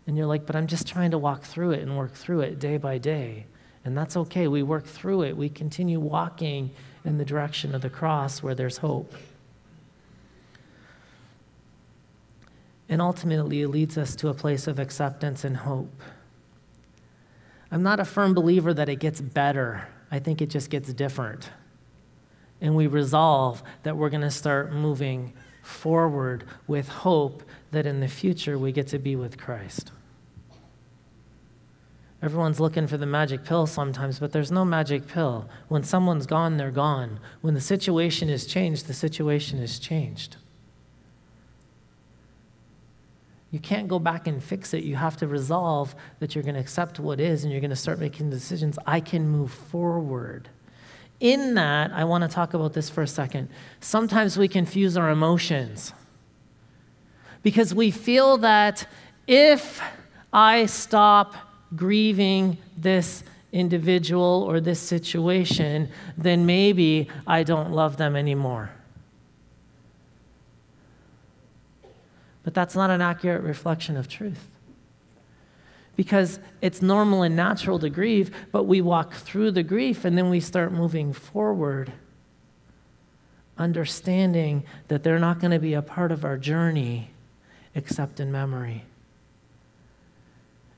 And 0.06 0.16
you're 0.16 0.26
like, 0.26 0.46
But 0.46 0.54
I'm 0.54 0.68
just 0.68 0.86
trying 0.86 1.10
to 1.10 1.18
walk 1.18 1.42
through 1.42 1.72
it 1.72 1.82
and 1.82 1.98
work 1.98 2.14
through 2.14 2.40
it 2.40 2.60
day 2.60 2.76
by 2.76 2.98
day. 2.98 3.46
And 3.84 3.96
that's 3.96 4.16
okay. 4.16 4.48
We 4.48 4.62
work 4.62 4.86
through 4.86 5.22
it. 5.22 5.36
We 5.36 5.48
continue 5.48 5.98
walking 5.98 6.70
in 7.04 7.18
the 7.18 7.24
direction 7.24 7.74
of 7.74 7.82
the 7.82 7.90
cross 7.90 8.42
where 8.42 8.54
there's 8.54 8.78
hope. 8.78 9.14
And 12.88 13.02
ultimately, 13.02 13.62
it 13.62 13.68
leads 13.68 13.98
us 13.98 14.14
to 14.16 14.28
a 14.28 14.34
place 14.34 14.66
of 14.66 14.78
acceptance 14.78 15.44
and 15.44 15.56
hope. 15.56 16.02
I'm 17.70 17.82
not 17.82 18.00
a 18.00 18.04
firm 18.04 18.32
believer 18.32 18.72
that 18.74 18.88
it 18.88 18.96
gets 18.96 19.20
better, 19.20 19.88
I 20.10 20.18
think 20.20 20.40
it 20.40 20.50
just 20.50 20.70
gets 20.70 20.92
different. 20.92 21.50
And 22.60 22.76
we 22.76 22.86
resolve 22.86 23.62
that 23.82 23.96
we're 23.96 24.08
going 24.08 24.22
to 24.22 24.30
start 24.30 24.72
moving 24.72 25.32
forward 25.62 26.44
with 26.66 26.88
hope 26.88 27.42
that 27.72 27.86
in 27.86 28.00
the 28.00 28.08
future 28.08 28.58
we 28.58 28.70
get 28.72 28.86
to 28.88 28.98
be 28.98 29.16
with 29.16 29.36
Christ. 29.36 29.90
Everyone's 32.22 32.60
looking 32.60 32.86
for 32.86 32.96
the 32.96 33.06
magic 33.06 33.44
pill 33.44 33.66
sometimes, 33.66 34.18
but 34.18 34.32
there's 34.32 34.50
no 34.50 34.64
magic 34.64 35.06
pill. 35.06 35.48
When 35.68 35.82
someone's 35.82 36.26
gone, 36.26 36.56
they're 36.56 36.70
gone. 36.70 37.20
When 37.40 37.54
the 37.54 37.60
situation 37.60 38.30
is 38.30 38.46
changed, 38.46 38.86
the 38.86 38.94
situation 38.94 39.58
is 39.58 39.78
changed. 39.78 40.36
You 43.50 43.58
can't 43.60 43.88
go 43.88 43.98
back 43.98 44.26
and 44.26 44.42
fix 44.42 44.74
it. 44.74 44.82
You 44.84 44.96
have 44.96 45.16
to 45.18 45.26
resolve 45.26 45.94
that 46.18 46.34
you're 46.34 46.44
going 46.44 46.56
to 46.56 46.60
accept 46.60 46.98
what 46.98 47.20
is 47.20 47.44
and 47.44 47.52
you're 47.52 47.60
going 47.60 47.70
to 47.70 47.76
start 47.76 47.98
making 47.98 48.30
decisions. 48.30 48.78
I 48.86 49.00
can 49.00 49.28
move 49.28 49.52
forward. 49.52 50.48
In 51.20 51.54
that, 51.54 51.92
I 51.92 52.04
want 52.04 52.22
to 52.22 52.28
talk 52.28 52.54
about 52.54 52.74
this 52.74 52.90
for 52.90 53.02
a 53.02 53.06
second. 53.06 53.48
Sometimes 53.80 54.36
we 54.36 54.48
confuse 54.48 54.96
our 54.96 55.10
emotions 55.10 55.94
because 57.42 57.72
we 57.72 57.90
feel 57.90 58.38
that 58.38 58.86
if 59.26 59.80
I 60.32 60.66
stop 60.66 61.34
grieving 61.74 62.58
this 62.76 63.24
individual 63.52 64.44
or 64.46 64.60
this 64.60 64.80
situation, 64.80 65.88
then 66.18 66.44
maybe 66.44 67.08
I 67.26 67.42
don't 67.42 67.72
love 67.72 67.96
them 67.96 68.16
anymore. 68.16 68.70
But 72.46 72.54
that's 72.54 72.76
not 72.76 72.90
an 72.90 73.02
accurate 73.02 73.42
reflection 73.42 73.96
of 73.96 74.08
truth. 74.08 74.46
Because 75.96 76.38
it's 76.62 76.80
normal 76.80 77.24
and 77.24 77.34
natural 77.34 77.80
to 77.80 77.90
grieve, 77.90 78.32
but 78.52 78.62
we 78.62 78.80
walk 78.80 79.14
through 79.14 79.50
the 79.50 79.64
grief 79.64 80.04
and 80.04 80.16
then 80.16 80.30
we 80.30 80.38
start 80.38 80.70
moving 80.70 81.12
forward, 81.12 81.92
understanding 83.58 84.62
that 84.86 85.02
they're 85.02 85.18
not 85.18 85.40
going 85.40 85.50
to 85.50 85.58
be 85.58 85.74
a 85.74 85.82
part 85.82 86.12
of 86.12 86.24
our 86.24 86.38
journey 86.38 87.10
except 87.74 88.20
in 88.20 88.30
memory. 88.30 88.84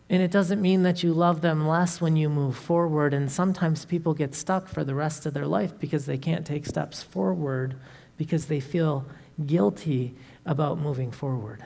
And 0.08 0.22
it 0.22 0.30
doesn't 0.30 0.62
mean 0.62 0.84
that 0.84 1.02
you 1.02 1.12
love 1.12 1.42
them 1.42 1.68
less 1.68 2.00
when 2.00 2.16
you 2.16 2.30
move 2.30 2.56
forward. 2.56 3.12
And 3.12 3.30
sometimes 3.30 3.84
people 3.84 4.14
get 4.14 4.34
stuck 4.34 4.68
for 4.68 4.84
the 4.84 4.94
rest 4.94 5.26
of 5.26 5.34
their 5.34 5.46
life 5.46 5.78
because 5.78 6.06
they 6.06 6.16
can't 6.16 6.46
take 6.46 6.64
steps 6.64 7.02
forward 7.02 7.74
because 8.16 8.46
they 8.46 8.58
feel 8.58 9.04
guilty 9.44 10.14
about 10.48 10.78
moving 10.78 11.12
forward. 11.12 11.62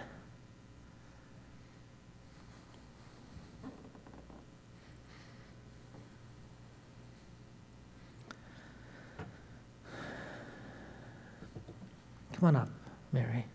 Come 12.32 12.48
on 12.48 12.56
up, 12.56 12.68
Mary. 13.12 13.46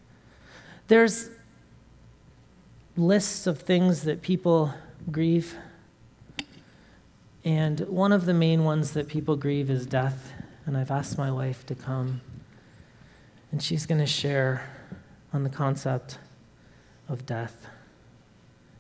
There's 0.88 1.30
lists 2.96 3.46
of 3.48 3.60
things 3.60 4.04
that 4.04 4.22
people 4.22 4.74
grieve. 5.12 5.58
And 7.44 7.82
one 7.82 8.14
of 8.14 8.26
the 8.26 8.34
main 8.34 8.64
ones 8.64 8.94
that 8.94 9.10
people 9.10 9.36
grieve 9.36 9.70
is 9.70 9.86
death. 9.86 10.32
And 10.66 10.78
I've 10.78 10.90
asked 10.90 11.18
my 11.18 11.32
wife 11.32 11.66
to 11.66 11.76
come, 11.76 12.22
and 13.52 13.62
she's 13.62 13.86
going 13.86 14.00
to 14.00 14.08
share 14.08 14.77
on 15.34 15.44
the 15.44 15.50
concept 15.50 16.20
of 17.10 17.26
death 17.26 17.68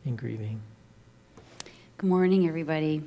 and 0.06 0.18
grieving. 0.18 0.62
Good 1.98 2.08
morning, 2.10 2.48
everybody. 2.48 3.04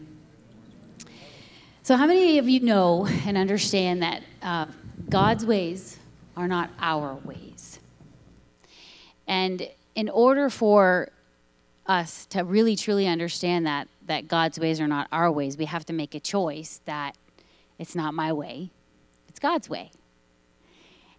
So, 1.83 1.97
how 1.97 2.07
many 2.07 2.39
of 2.39 2.49
you 2.49 2.61
know 2.61 3.07
and 3.25 3.39
understand 3.39 4.03
that 4.03 4.23
uh, 4.43 4.67
God's 5.09 5.47
ways 5.47 5.99
are 6.37 6.47
not 6.47 6.71
our 6.81 7.15
ways? 7.25 7.81
And 9.27 9.69
in 9.95 10.09
order 10.09 10.51
for 10.51 11.09
us 11.87 12.27
to 12.27 12.43
really 12.43 12.77
truly 12.77 13.07
understand 13.07 13.67
that 13.67 13.89
that 14.07 14.29
God's 14.29 14.59
ways 14.59 14.81
are 14.81 14.89
not 14.89 15.09
our 15.13 15.31
ways, 15.31 15.57
we 15.57 15.65
have 15.67 15.87
to 15.87 15.93
make 15.93 16.15
a 16.15 16.21
choice 16.21 16.81
that 16.85 17.17
it's 17.79 17.95
not 17.95 18.13
my 18.13 18.33
way, 18.33 18.71
it's 19.29 19.39
God's 19.39 19.71
way. 19.71 19.91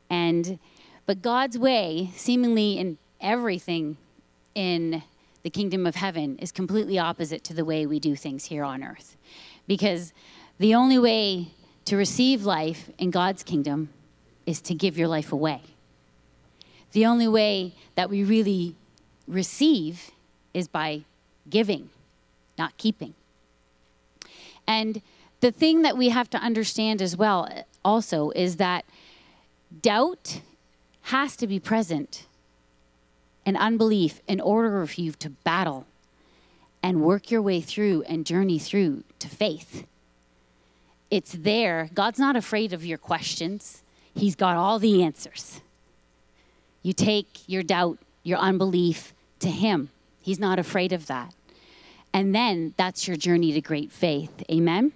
And 0.10 0.60
but 1.06 1.22
God's 1.22 1.58
way, 1.58 2.12
seemingly 2.16 2.78
in 2.78 2.98
everything 3.20 3.98
in 4.56 5.04
the 5.44 5.50
kingdom 5.50 5.86
of 5.88 5.96
heaven, 5.96 6.38
is 6.38 6.52
completely 6.52 7.00
opposite 7.00 7.44
to 7.46 7.54
the 7.54 7.66
way 7.66 7.86
we 7.86 8.00
do 8.00 8.16
things 8.16 8.46
here 8.46 8.64
on 8.64 8.84
earth. 8.84 9.16
Because 9.68 10.14
the 10.60 10.76
only 10.76 11.00
way 11.00 11.48
to 11.86 11.98
receive 11.98 12.46
life 12.46 12.90
in 12.98 13.12
God's 13.12 13.44
kingdom 13.44 13.90
is 14.46 14.62
to 14.62 14.76
give 14.76 14.98
your 14.98 15.08
life 15.08 15.32
away. 15.32 15.62
The 16.92 17.06
only 17.06 17.28
way 17.28 17.74
that 17.96 18.10
we 18.10 18.24
really 18.24 18.76
receive 19.28 20.12
is 20.54 20.68
by 20.68 21.04
giving, 21.50 21.90
not 22.58 22.78
keeping. 22.78 23.14
And 24.68 25.02
the 25.40 25.52
thing 25.52 25.82
that 25.82 25.98
we 25.98 26.10
have 26.10 26.30
to 26.32 26.38
understand 26.38 27.02
as 27.02 27.18
well, 27.18 27.50
also, 27.84 28.30
is 28.32 28.58
that 28.58 28.86
doubt 29.82 30.42
has 31.04 31.36
to 31.38 31.48
be 31.48 31.60
present 31.60 32.26
and 33.46 33.58
unbelief 33.58 34.22
in 34.28 34.40
order 34.40 34.86
for 34.86 35.02
you 35.02 35.12
to 35.14 35.30
battle 35.30 35.86
and 36.84 37.02
work 37.02 37.32
your 37.32 37.42
way 37.42 37.62
through 37.62 38.04
and 38.04 38.26
journey 38.26 38.60
through 38.60 39.04
to 39.20 39.28
faith. 39.28 39.86
It's 41.10 41.34
there. 41.34 41.90
God's 41.94 42.20
not 42.20 42.36
afraid 42.36 42.74
of 42.74 42.86
your 42.86 42.98
questions, 42.98 43.84
He's 44.14 44.36
got 44.36 44.58
all 44.58 44.78
the 44.78 45.04
answers. 45.04 45.62
You 46.84 46.94
take 46.94 47.48
your 47.48 47.64
doubt, 47.64 48.00
your 48.24 48.40
unbelief 48.40 49.14
to 49.40 49.50
Him. 49.50 49.90
He's 50.22 50.40
not 50.40 50.60
afraid 50.60 50.92
of 50.92 51.08
that. 51.08 51.34
And 52.14 52.36
then 52.36 52.74
that's 52.78 53.08
your 53.08 53.16
journey 53.16 53.54
to 53.54 53.62
great 53.62 53.92
faith. 53.92 54.44
Amen? 54.52 54.92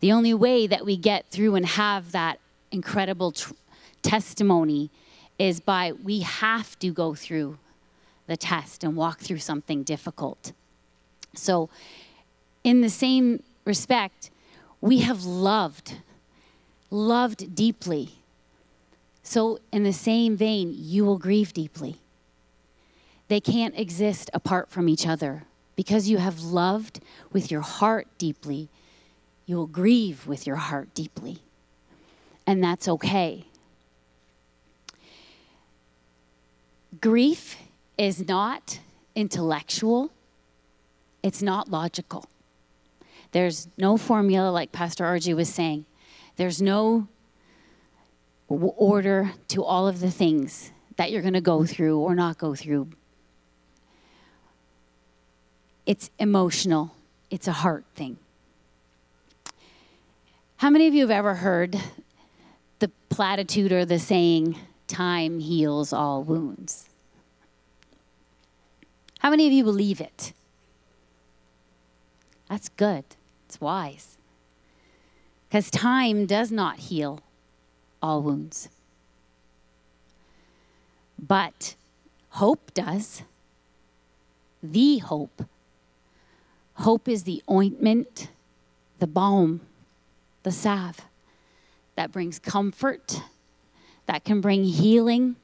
The 0.00 0.12
only 0.12 0.32
way 0.32 0.66
that 0.66 0.86
we 0.86 0.96
get 0.96 1.26
through 1.30 1.56
and 1.56 1.66
have 1.66 2.12
that 2.12 2.40
incredible 2.72 3.32
tr- 3.32 3.52
testimony 4.02 4.90
is 5.38 5.60
by 5.60 5.92
we 5.92 6.20
have 6.20 6.78
to 6.80 6.90
go 6.92 7.14
through 7.14 7.58
the 8.26 8.36
test 8.36 8.84
and 8.84 8.96
walk 8.96 9.20
through 9.20 9.38
something 9.38 9.82
difficult. 9.82 10.52
So, 11.34 11.68
in 12.62 12.80
the 12.80 12.90
same 12.90 13.42
respect, 13.64 14.30
we 14.80 14.98
have 14.98 15.24
loved, 15.24 15.96
loved 16.90 17.54
deeply. 17.54 18.10
So, 19.22 19.58
in 19.72 19.82
the 19.82 19.92
same 19.92 20.36
vein, 20.36 20.74
you 20.76 21.04
will 21.04 21.18
grieve 21.18 21.52
deeply. 21.52 21.96
They 23.28 23.40
can't 23.40 23.78
exist 23.78 24.28
apart 24.34 24.70
from 24.70 24.88
each 24.88 25.06
other. 25.06 25.44
Because 25.76 26.10
you 26.10 26.18
have 26.18 26.42
loved 26.42 27.00
with 27.32 27.50
your 27.50 27.62
heart 27.62 28.06
deeply, 28.18 28.68
you 29.46 29.56
will 29.56 29.66
grieve 29.66 30.26
with 30.26 30.46
your 30.46 30.56
heart 30.56 30.92
deeply. 30.94 31.38
And 32.46 32.62
that's 32.62 32.86
okay. 32.86 33.46
Grief 36.98 37.56
is 37.96 38.26
not 38.26 38.80
intellectual, 39.14 40.10
it's 41.22 41.42
not 41.42 41.68
logical. 41.68 42.24
There's 43.32 43.68
no 43.78 43.96
formula, 43.96 44.50
like 44.50 44.72
Pastor 44.72 45.04
RJ 45.04 45.36
was 45.36 45.48
saying. 45.48 45.84
There's 46.36 46.60
no 46.60 47.06
order 48.48 49.32
to 49.48 49.62
all 49.62 49.86
of 49.86 50.00
the 50.00 50.10
things 50.10 50.72
that 50.96 51.12
you're 51.12 51.22
going 51.22 51.34
to 51.34 51.40
go 51.40 51.64
through 51.64 51.98
or 51.98 52.14
not 52.14 52.38
go 52.38 52.54
through. 52.54 52.88
It's 55.86 56.10
emotional, 56.18 56.94
it's 57.30 57.46
a 57.46 57.52
heart 57.52 57.84
thing. 57.94 58.18
How 60.56 60.70
many 60.70 60.86
of 60.86 60.94
you 60.94 61.02
have 61.02 61.10
ever 61.10 61.36
heard 61.36 61.80
the 62.80 62.90
platitude 63.08 63.72
or 63.72 63.84
the 63.84 63.98
saying, 63.98 64.56
time 64.90 65.38
heals 65.38 65.92
all 65.92 66.22
wounds? 66.22 66.88
How 69.20 69.30
many 69.30 69.46
of 69.46 69.52
you 69.52 69.64
believe 69.64 70.00
it? 70.00 70.32
That's 72.48 72.68
good. 72.70 73.04
It's 73.46 73.60
wise. 73.60 74.18
Because 75.48 75.70
time 75.70 76.26
does 76.26 76.50
not 76.50 76.78
heal 76.78 77.20
all 78.02 78.22
wounds. 78.22 78.68
But 81.18 81.74
hope 82.30 82.72
does. 82.74 83.22
The 84.62 84.98
hope. 84.98 85.44
Hope 86.74 87.08
is 87.08 87.24
the 87.24 87.42
ointment, 87.50 88.28
the 88.98 89.06
balm, 89.06 89.60
the 90.42 90.52
salve 90.52 91.02
that 91.94 92.10
brings 92.10 92.38
comfort, 92.38 93.22
that 94.10 94.24
can 94.24 94.40
bring 94.40 94.64
healing 94.64 95.36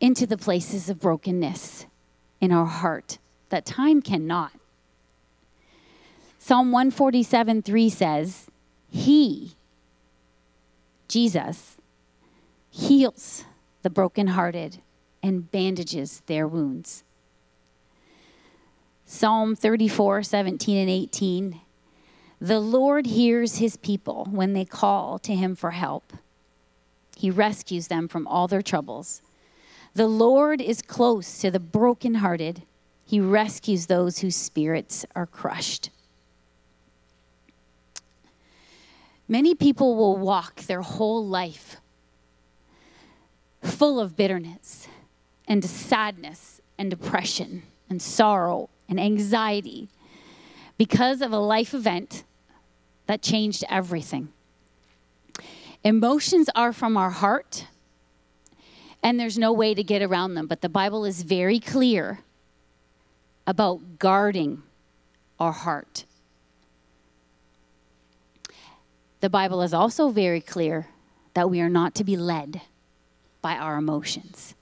into 0.00 0.26
the 0.26 0.38
places 0.38 0.88
of 0.88 0.98
brokenness 0.98 1.84
in 2.40 2.50
our 2.50 2.64
heart 2.64 3.18
that 3.50 3.66
time 3.66 4.00
cannot. 4.00 4.52
Psalm 6.38 6.72
147 6.72 7.60
3 7.60 7.90
says, 7.90 8.46
He, 8.88 9.52
Jesus, 11.08 11.76
heals 12.70 13.44
the 13.82 13.90
brokenhearted 13.90 14.78
and 15.22 15.50
bandages 15.50 16.22
their 16.24 16.48
wounds. 16.48 17.04
Psalm 19.04 19.54
34 19.54 20.22
17 20.22 20.78
and 20.78 20.88
18. 20.88 21.60
The 22.40 22.60
Lord 22.60 23.04
hears 23.04 23.58
his 23.58 23.76
people 23.76 24.26
when 24.30 24.54
they 24.54 24.64
call 24.64 25.18
to 25.18 25.34
him 25.34 25.54
for 25.54 25.72
help. 25.72 26.14
He 27.16 27.30
rescues 27.30 27.88
them 27.88 28.08
from 28.08 28.26
all 28.26 28.48
their 28.48 28.62
troubles. 28.62 29.22
The 29.94 30.08
Lord 30.08 30.60
is 30.60 30.82
close 30.82 31.38
to 31.40 31.50
the 31.50 31.60
brokenhearted. 31.60 32.62
He 33.04 33.20
rescues 33.20 33.86
those 33.86 34.18
whose 34.18 34.36
spirits 34.36 35.04
are 35.14 35.26
crushed. 35.26 35.90
Many 39.28 39.54
people 39.54 39.96
will 39.96 40.16
walk 40.16 40.62
their 40.62 40.82
whole 40.82 41.26
life 41.26 41.76
full 43.62 44.00
of 44.00 44.16
bitterness 44.16 44.88
and 45.46 45.64
sadness 45.64 46.60
and 46.78 46.90
depression 46.90 47.62
and 47.88 48.02
sorrow 48.02 48.68
and 48.88 48.98
anxiety 48.98 49.88
because 50.76 51.22
of 51.22 51.32
a 51.32 51.38
life 51.38 51.74
event 51.74 52.24
that 53.06 53.22
changed 53.22 53.64
everything. 53.68 54.28
Emotions 55.84 56.48
are 56.54 56.72
from 56.72 56.96
our 56.96 57.10
heart, 57.10 57.66
and 59.02 59.18
there's 59.18 59.36
no 59.36 59.52
way 59.52 59.74
to 59.74 59.82
get 59.82 60.00
around 60.00 60.34
them, 60.34 60.46
but 60.46 60.60
the 60.60 60.68
Bible 60.68 61.04
is 61.04 61.22
very 61.22 61.58
clear 61.58 62.20
about 63.46 63.98
guarding 63.98 64.62
our 65.40 65.50
heart. 65.50 66.04
The 69.20 69.30
Bible 69.30 69.62
is 69.62 69.74
also 69.74 70.10
very 70.10 70.40
clear 70.40 70.86
that 71.34 71.50
we 71.50 71.60
are 71.60 71.68
not 71.68 71.94
to 71.96 72.04
be 72.04 72.16
led 72.16 72.60
by 73.40 73.56
our 73.56 73.76
emotions. 73.76 74.54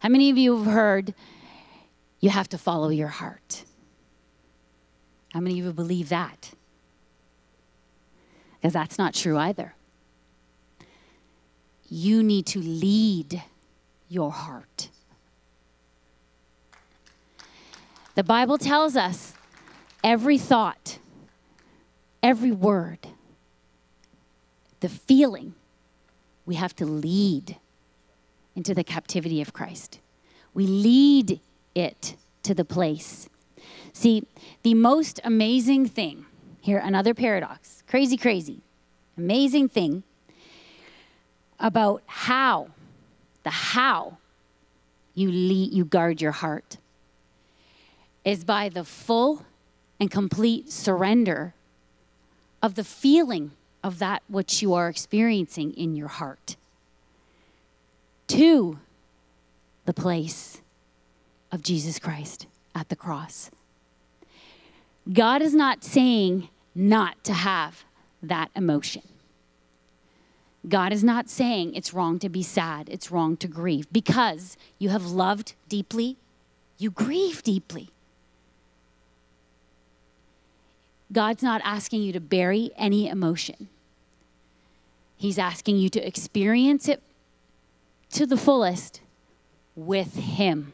How 0.00 0.08
many 0.08 0.30
of 0.30 0.38
you 0.38 0.56
have 0.56 0.72
heard 0.72 1.14
you 2.20 2.30
have 2.30 2.48
to 2.48 2.58
follow 2.58 2.88
your 2.88 3.08
heart? 3.08 3.64
How 5.34 5.40
many 5.40 5.58
of 5.58 5.66
you 5.66 5.72
believe 5.72 6.08
that? 6.08 6.52
Because 8.54 8.72
that's 8.72 8.96
not 8.96 9.12
true 9.12 9.36
either. 9.36 9.74
You 11.88 12.22
need 12.22 12.46
to 12.46 12.60
lead 12.60 13.42
your 14.08 14.32
heart. 14.32 14.88
The 18.14 18.24
Bible 18.24 18.58
tells 18.58 18.96
us 18.96 19.34
every 20.02 20.38
thought, 20.38 20.98
every 22.22 22.52
word, 22.52 23.08
the 24.80 24.88
feeling, 24.88 25.54
we 26.46 26.54
have 26.54 26.76
to 26.76 26.84
lead 26.84 27.56
into 28.54 28.74
the 28.74 28.84
captivity 28.84 29.40
of 29.40 29.52
Christ. 29.52 29.98
We 30.52 30.66
lead 30.66 31.40
it 31.74 32.14
to 32.44 32.54
the 32.54 32.64
place. 32.64 33.28
See, 33.92 34.24
the 34.62 34.74
most 34.74 35.20
amazing 35.24 35.88
thing, 35.88 36.26
here, 36.60 36.78
another 36.78 37.14
paradox, 37.14 37.82
crazy, 37.88 38.16
crazy, 38.16 38.60
amazing 39.18 39.68
thing 39.68 40.04
about 41.58 42.02
how, 42.06 42.68
the 43.42 43.50
how 43.50 44.18
you 45.14 45.30
lead, 45.30 45.72
you 45.72 45.84
guard 45.84 46.20
your 46.20 46.32
heart 46.32 46.78
is 48.24 48.44
by 48.44 48.68
the 48.68 48.84
full 48.84 49.44
and 50.00 50.10
complete 50.10 50.70
surrender 50.70 51.54
of 52.62 52.74
the 52.74 52.84
feeling 52.84 53.52
of 53.82 53.98
that 53.98 54.22
which 54.28 54.62
you 54.62 54.72
are 54.72 54.88
experiencing 54.88 55.72
in 55.74 55.94
your 55.94 56.08
heart 56.08 56.56
to 58.26 58.78
the 59.84 59.92
place 59.92 60.62
of 61.52 61.62
Jesus 61.62 61.98
Christ 61.98 62.46
at 62.74 62.88
the 62.88 62.96
cross. 62.96 63.50
God 65.12 65.42
is 65.42 65.54
not 65.54 65.84
saying 65.84 66.48
not 66.74 67.22
to 67.24 67.34
have 67.34 67.84
that 68.22 68.50
emotion. 68.56 69.02
God 70.68 70.92
is 70.92 71.04
not 71.04 71.28
saying 71.28 71.74
it's 71.74 71.92
wrong 71.92 72.18
to 72.20 72.28
be 72.28 72.42
sad, 72.42 72.88
it's 72.88 73.10
wrong 73.10 73.36
to 73.38 73.48
grieve. 73.48 73.86
Because 73.92 74.56
you 74.78 74.88
have 74.88 75.06
loved 75.06 75.54
deeply, 75.68 76.16
you 76.78 76.90
grieve 76.90 77.42
deeply. 77.42 77.90
God's 81.12 81.42
not 81.42 81.60
asking 81.64 82.02
you 82.02 82.12
to 82.12 82.20
bury 82.20 82.70
any 82.76 83.08
emotion. 83.08 83.68
He's 85.16 85.38
asking 85.38 85.76
you 85.76 85.88
to 85.90 86.06
experience 86.06 86.88
it 86.88 87.02
to 88.10 88.26
the 88.26 88.36
fullest 88.36 89.00
with 89.76 90.16
Him. 90.16 90.72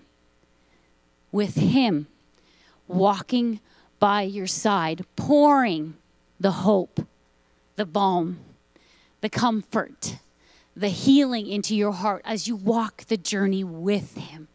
With 1.33 1.57
Him 1.57 2.07
walking 2.89 3.61
by 3.99 4.23
your 4.23 4.47
side, 4.47 5.05
pouring 5.17 5.95
the 6.39 6.51
hope, 6.51 7.07
the 7.77 7.87
balm, 7.87 8.39
the 9.21 9.29
comfort, 9.29 10.17
the 10.77 10.89
healing 10.89 11.47
into 11.47 11.77
your 11.77 11.93
heart 11.93 12.23
as 12.25 12.49
you 12.49 12.57
walk 12.57 13.05
the 13.05 13.17
journey 13.17 13.65
with 13.65 14.17
Him. 14.17 14.49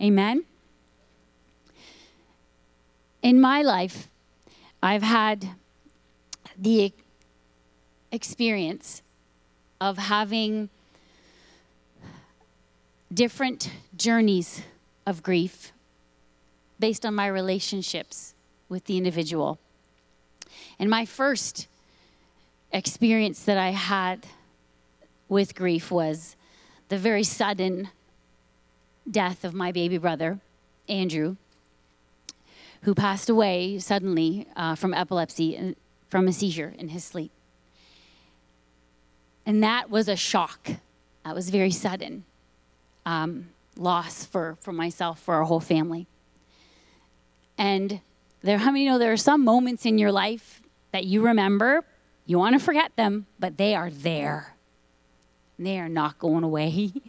Amen? 0.00 0.44
In 3.22 3.40
my 3.40 3.62
life, 3.62 4.08
I've 4.82 5.02
had 5.02 5.50
the 6.56 6.92
experience 8.12 9.02
of 9.80 9.98
having 9.98 10.70
different 13.12 13.70
journeys 13.96 14.62
of 15.06 15.22
grief 15.22 15.72
based 16.78 17.06
on 17.06 17.14
my 17.14 17.26
relationships 17.26 18.34
with 18.68 18.84
the 18.84 18.96
individual. 18.96 19.58
And 20.78 20.90
my 20.90 21.04
first 21.04 21.68
experience 22.76 23.42
that 23.44 23.56
I 23.56 23.70
had 23.70 24.26
with 25.28 25.54
grief 25.54 25.90
was 25.90 26.36
the 26.88 26.98
very 26.98 27.24
sudden 27.24 27.88
death 29.10 29.44
of 29.44 29.54
my 29.54 29.72
baby 29.72 29.98
brother, 29.98 30.40
Andrew, 30.88 31.36
who 32.82 32.94
passed 32.94 33.28
away 33.28 33.78
suddenly 33.78 34.46
uh, 34.56 34.74
from 34.74 34.92
epilepsy 34.92 35.56
and 35.56 35.74
from 36.08 36.28
a 36.28 36.32
seizure 36.32 36.74
in 36.78 36.88
his 36.88 37.02
sleep. 37.02 37.32
And 39.44 39.62
that 39.62 39.90
was 39.90 40.08
a 40.08 40.16
shock. 40.16 40.68
That 41.24 41.34
was 41.34 41.50
very 41.50 41.70
sudden 41.70 42.24
um, 43.04 43.48
loss 43.76 44.24
for, 44.24 44.56
for 44.60 44.72
myself, 44.72 45.20
for 45.20 45.34
our 45.34 45.44
whole 45.44 45.60
family. 45.60 46.06
And 47.56 48.00
there, 48.42 48.58
how 48.58 48.70
many 48.70 48.84
know 48.84 48.98
there 48.98 49.12
are 49.12 49.16
some 49.16 49.44
moments 49.44 49.86
in 49.86 49.98
your 49.98 50.12
life 50.12 50.60
that 50.92 51.04
you 51.04 51.22
remember? 51.22 51.84
You 52.26 52.38
want 52.38 52.54
to 52.54 52.58
forget 52.58 52.94
them, 52.96 53.26
but 53.38 53.56
they 53.56 53.74
are 53.74 53.88
there. 53.88 54.56
They 55.58 55.78
are 55.78 55.88
not 55.88 56.18
going 56.18 56.44
away. 56.44 56.92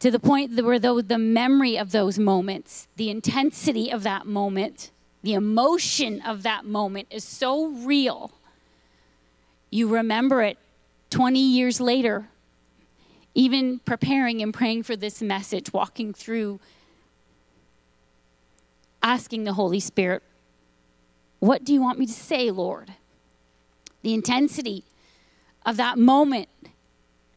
to 0.00 0.10
the 0.10 0.18
point 0.18 0.62
where 0.62 0.78
though 0.78 1.00
the 1.00 1.16
memory 1.16 1.78
of 1.78 1.92
those 1.92 2.18
moments, 2.18 2.88
the 2.96 3.08
intensity 3.08 3.90
of 3.90 4.02
that 4.02 4.26
moment, 4.26 4.90
the 5.22 5.32
emotion 5.32 6.20
of 6.20 6.42
that 6.42 6.66
moment 6.66 7.08
is 7.10 7.24
so 7.24 7.68
real. 7.68 8.32
You 9.70 9.88
remember 9.88 10.42
it 10.42 10.58
20 11.10 11.40
years 11.40 11.80
later, 11.80 12.28
even 13.34 13.78
preparing 13.78 14.42
and 14.42 14.52
praying 14.52 14.82
for 14.82 14.96
this 14.96 15.22
message, 15.22 15.72
walking 15.72 16.12
through, 16.12 16.60
asking 19.02 19.44
the 19.44 19.54
Holy 19.54 19.80
Spirit, 19.80 20.22
What 21.38 21.64
do 21.64 21.72
you 21.72 21.80
want 21.80 21.98
me 21.98 22.06
to 22.06 22.12
say, 22.12 22.50
Lord? 22.50 22.92
The 24.04 24.12
intensity 24.12 24.84
of 25.64 25.78
that 25.78 25.98
moment 25.98 26.50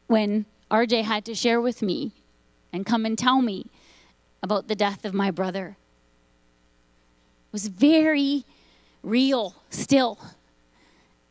when 0.07 0.45
RJ 0.69 1.03
had 1.03 1.23
to 1.23 1.33
share 1.33 1.61
with 1.61 1.81
me 1.81 2.11
and 2.73 2.85
come 2.85 3.05
and 3.05 3.17
tell 3.17 3.41
me 3.41 3.67
about 4.43 4.67
the 4.67 4.75
death 4.75 5.05
of 5.05 5.13
my 5.13 5.31
brother 5.31 5.77
was 7.53 7.67
very 7.67 8.43
real 9.01 9.55
still. 9.69 10.19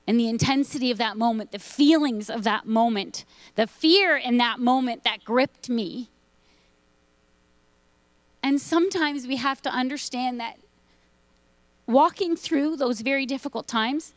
And 0.06 0.18
the 0.18 0.26
intensity 0.30 0.90
of 0.90 0.96
that 0.96 1.18
moment, 1.18 1.52
the 1.52 1.58
feelings 1.58 2.30
of 2.30 2.42
that 2.44 2.64
moment, 2.66 3.26
the 3.56 3.66
fear 3.66 4.16
in 4.16 4.38
that 4.38 4.58
moment 4.58 5.04
that 5.04 5.22
gripped 5.22 5.68
me. 5.68 6.08
And 8.42 8.58
sometimes 8.58 9.26
we 9.26 9.36
have 9.36 9.60
to 9.62 9.70
understand 9.70 10.40
that 10.40 10.56
walking 11.86 12.36
through 12.36 12.76
those 12.76 13.02
very 13.02 13.26
difficult 13.26 13.66
times, 13.66 14.14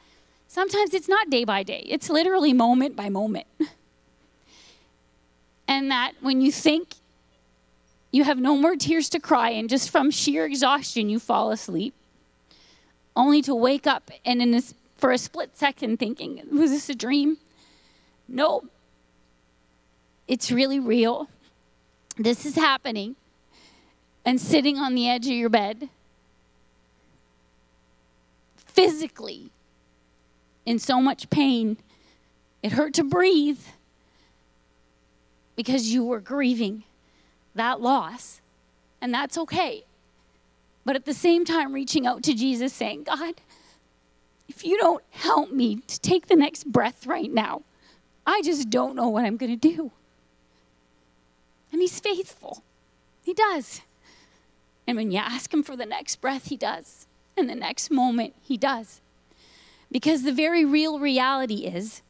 sometimes 0.49 0.93
it's 0.93 1.07
not 1.07 1.29
day 1.29 1.45
by 1.45 1.63
day, 1.63 1.85
it's 1.87 2.09
literally 2.09 2.51
moment 2.51 2.97
by 2.97 3.07
moment. 3.07 3.47
and 5.67 5.89
that 5.89 6.13
when 6.19 6.41
you 6.41 6.51
think 6.51 6.95
you 8.11 8.25
have 8.25 8.39
no 8.39 8.57
more 8.57 8.75
tears 8.75 9.07
to 9.09 9.19
cry, 9.19 9.51
and 9.51 9.69
just 9.69 9.89
from 9.89 10.11
sheer 10.11 10.45
exhaustion, 10.45 11.09
you 11.09 11.19
fall 11.19 11.51
asleep, 11.51 11.93
only 13.15 13.41
to 13.43 13.55
wake 13.55 13.87
up 13.87 14.11
and 14.25 14.41
in 14.41 14.61
for 14.97 15.11
a 15.11 15.17
split 15.17 15.55
second 15.55 15.97
thinking, 15.97 16.41
was 16.51 16.71
this 16.71 16.89
a 16.89 16.95
dream? 16.95 17.37
No. 18.27 18.65
It's 20.27 20.51
really 20.51 20.79
real. 20.79 21.29
This 22.17 22.45
is 22.45 22.55
happening. 22.55 23.15
And 24.25 24.41
sitting 24.41 24.77
on 24.77 24.95
the 24.95 25.07
edge 25.07 25.25
of 25.25 25.33
your 25.33 25.49
bed, 25.49 25.89
physically 28.57 29.51
in 30.69 30.77
so 30.77 31.01
much 31.01 31.31
pain, 31.31 31.77
it 32.61 32.73
hurt 32.73 32.93
to 32.93 33.03
breathe 33.03 33.59
because 35.55 35.91
you 35.91 36.05
were 36.05 36.19
grieving 36.19 36.83
that 37.55 37.81
loss, 37.81 38.39
and 39.01 39.11
that's 39.11 39.35
okay. 39.35 39.83
But 40.85 40.95
at 40.95 41.05
the 41.05 41.13
same 41.15 41.43
time, 41.43 41.73
reaching 41.73 42.05
out 42.05 42.21
to 42.21 42.35
Jesus, 42.35 42.71
saying, 42.71 43.05
God, 43.05 43.33
if 44.47 44.63
you 44.63 44.77
don't 44.77 45.03
help 45.09 45.51
me 45.51 45.77
to 45.87 45.99
take 46.01 46.27
the 46.27 46.35
next 46.35 46.71
breath 46.71 47.07
right 47.07 47.33
now, 47.33 47.63
I 48.27 48.43
just 48.43 48.69
don't 48.69 48.95
know 48.95 49.09
what 49.09 49.25
I'm 49.25 49.37
going 49.37 49.59
to 49.59 49.75
do. 49.75 49.91
And 51.71 51.81
He's 51.81 51.99
faithful, 51.99 52.61
He 53.23 53.33
does. 53.33 53.81
And 54.85 54.97
when 54.97 55.09
you 55.09 55.17
ask 55.17 55.51
Him 55.51 55.63
for 55.63 55.75
the 55.75 55.87
next 55.87 56.17
breath, 56.17 56.49
He 56.49 56.57
does. 56.57 57.07
And 57.35 57.49
the 57.49 57.55
next 57.55 57.89
moment, 57.89 58.35
He 58.43 58.55
does. 58.55 59.01
Because 59.91 60.23
the 60.23 60.31
very 60.31 60.63
real 60.65 60.99
reality 60.99 61.65
is 61.65 62.01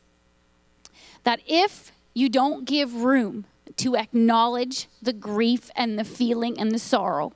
that 1.24 1.40
if 1.48 1.92
you 2.14 2.30
don't 2.30 2.66
give 2.66 2.94
room 2.94 3.46
to 3.78 3.96
acknowledge 3.96 4.88
the 5.02 5.14
grief 5.14 5.72
and 5.76 5.98
the 5.98 6.04
feeling 6.04 6.60
and 6.60 6.72
the 6.72 6.80
sorrow, 6.80 7.34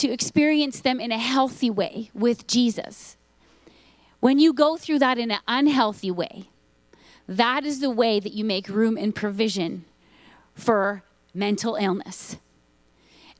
to 0.00 0.08
experience 0.08 0.80
them 0.80 0.98
in 0.98 1.12
a 1.12 1.18
healthy 1.18 1.68
way 1.68 2.10
with 2.14 2.46
Jesus. 2.46 3.18
When 4.18 4.38
you 4.38 4.54
go 4.54 4.78
through 4.78 4.98
that 5.00 5.18
in 5.18 5.30
an 5.30 5.40
unhealthy 5.46 6.10
way, 6.10 6.48
that 7.28 7.64
is 7.64 7.80
the 7.80 7.90
way 7.90 8.18
that 8.18 8.32
you 8.32 8.42
make 8.42 8.68
room 8.68 8.96
and 8.96 9.14
provision 9.14 9.84
for 10.54 11.02
mental 11.34 11.76
illness 11.76 12.38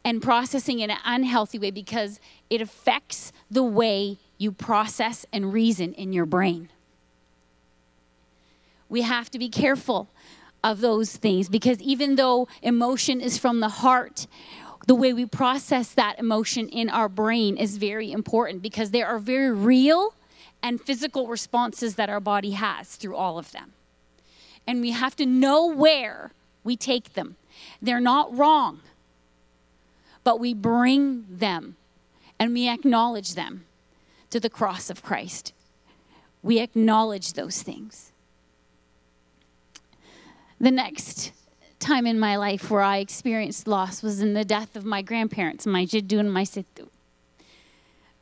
and 0.05 0.23
processing 0.23 0.81
in 0.81 0.91
an 0.91 0.99
unhealthy 1.05 1.59
way 1.59 1.71
because 1.71 2.21
it 2.51 2.61
affects 2.61 3.33
the 3.51 3.63
way 3.63 4.19
you 4.41 4.51
process 4.51 5.27
and 5.35 5.53
reason 5.53 5.93
in 5.93 6.15
your 6.15 6.25
brain. 6.25 6.71
We 8.89 9.03
have 9.03 9.31
to 9.33 9.39
be 9.39 9.51
careful 9.51 10.09
of 10.65 10.81
those 10.81 11.15
things 11.15 11.51
because 11.51 11.79
even 11.83 12.17
though 12.17 12.49
emotion 12.63 13.21
is 13.21 13.37
from 13.37 13.61
the 13.61 13.69
heart, 13.69 14.27
the 14.87 14.95
way 14.95 15.13
we 15.13 15.27
process 15.27 15.93
that 15.93 16.19
emotion 16.19 16.71
in 16.71 16.89
our 16.89 17.09
brain 17.09 17.59
is 17.59 17.77
very 17.77 18.11
important 18.11 18.63
because 18.63 18.93
there 18.93 19.07
are 19.07 19.19
very 19.19 19.53
real 19.53 20.15
and 20.63 20.81
physical 20.81 21.27
responses 21.27 21.97
that 21.97 22.09
our 22.09 22.19
body 22.19 22.53
has 22.53 22.97
through 22.97 23.17
all 23.17 23.39
of 23.39 23.53
them. 23.53 23.73
And 24.67 24.81
we 24.81 24.93
have 24.93 25.15
to 25.17 25.27
know 25.27 25.67
where 25.67 26.31
we 26.65 26.79
take 26.79 27.13
them. 27.13 27.37
They're 27.83 28.01
not 28.01 28.35
wrong, 28.35 28.81
but 30.25 30.41
we 30.41 30.55
bring 30.55 31.27
them 31.29 31.77
and 32.39 32.55
we 32.55 32.71
acknowledge 32.71 33.35
them 33.35 33.67
to 34.31 34.41
the 34.41 34.51
cross 34.51 34.91
of 34.91 35.03
Christ. 35.03 35.53
We 36.43 36.61
acknowledge 36.61 37.35
those 37.35 37.63
things. 37.63 38.13
The 40.61 40.71
next 40.71 41.33
time 41.79 42.07
in 42.07 42.19
my 42.19 42.37
life 42.37 42.71
where 42.71 42.83
I 42.83 42.99
experienced 42.99 43.67
loss 43.67 44.03
was 44.03 44.21
in 44.21 44.35
the 44.35 44.45
death 44.45 44.77
of 44.77 44.85
my 44.85 45.03
grandparents, 45.03 45.67
my 45.67 45.85
Jiddu 45.85 46.21
and 46.21 46.33
my 46.33 46.43
Sittu. 46.43 46.89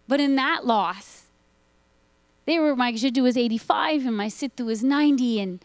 But 0.06 0.20
in 0.20 0.36
that 0.36 0.64
loss, 0.64 1.24
they 2.46 2.58
were 2.58 2.74
my 2.74 2.92
Jiddu 2.92 3.22
was 3.22 3.36
85 3.36 4.06
and 4.06 4.16
my 4.16 4.28
Sittu 4.28 4.64
was 4.64 4.82
90 4.82 5.40
and 5.40 5.64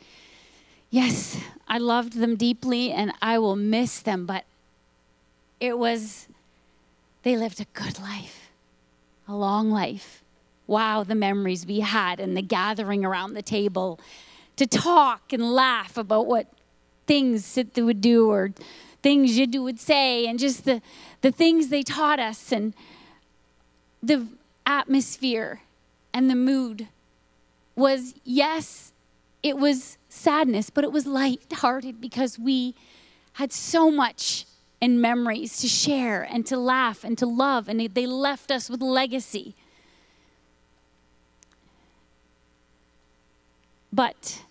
yes, 0.90 1.40
I 1.68 1.78
loved 1.78 2.14
them 2.14 2.36
deeply 2.36 2.92
and 2.92 3.14
I 3.22 3.40
will 3.40 3.56
miss 3.56 4.02
them, 4.02 4.26
but 4.26 4.44
it 5.60 5.78
was 5.78 6.28
they 7.22 7.38
lived 7.38 7.62
a 7.62 7.66
good 7.74 8.00
life, 8.00 8.50
a 9.28 9.36
long 9.36 9.72
life. 9.72 10.23
Wow, 10.68 11.04
the 11.04 11.16
memories 11.16 11.66
we 11.66 11.82
had 11.82 12.20
and 12.20 12.38
the 12.38 12.42
gathering 12.42 13.04
around 13.04 13.34
the 13.34 13.42
table 13.42 14.00
to 14.56 14.66
talk 14.66 15.34
and 15.34 15.54
laugh 15.54 15.98
about 15.98 16.26
what 16.26 16.48
things 17.06 17.44
Sittu 17.44 17.86
would 17.86 18.02
do 18.02 18.30
or 18.30 18.54
things 19.02 19.38
Jiddu 19.38 19.62
would 19.64 19.80
say 19.80 20.26
and 20.26 20.40
just 20.40 20.64
the, 20.64 20.82
the 21.22 21.32
things 21.32 21.68
they 21.68 21.84
taught 21.84 22.20
us 22.20 22.52
and 22.52 22.74
the 24.02 24.28
atmosphere 24.66 25.62
and 26.14 26.30
the 26.30 26.36
mood 26.36 26.88
was 27.76 28.14
yes, 28.24 28.94
it 29.42 29.58
was 29.58 29.98
sadness, 30.08 30.70
but 30.70 30.84
it 30.84 30.92
was 30.92 31.06
light-hearted 31.06 32.00
because 32.00 32.40
we 32.40 32.76
had 33.34 33.52
so 33.52 33.90
much 33.90 34.46
in 34.80 35.02
memories 35.02 35.58
to 35.58 35.68
share 35.68 36.24
and 36.24 36.46
to 36.46 36.58
laugh 36.58 37.04
and 37.04 37.18
to 37.18 37.26
love, 37.26 37.68
and 37.68 37.80
they 37.94 38.06
left 38.06 38.52
us 38.52 38.70
with 38.70 38.82
legacy. 38.82 39.56
But 43.94 44.42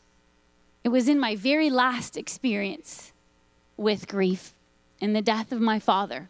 it 0.84 0.90
was 0.90 1.08
in 1.08 1.18
my 1.18 1.34
very 1.34 1.68
last 1.68 2.16
experience 2.16 3.12
with 3.76 4.06
grief 4.06 4.54
and 5.00 5.16
the 5.16 5.20
death 5.20 5.50
of 5.50 5.60
my 5.60 5.80
father 5.80 6.28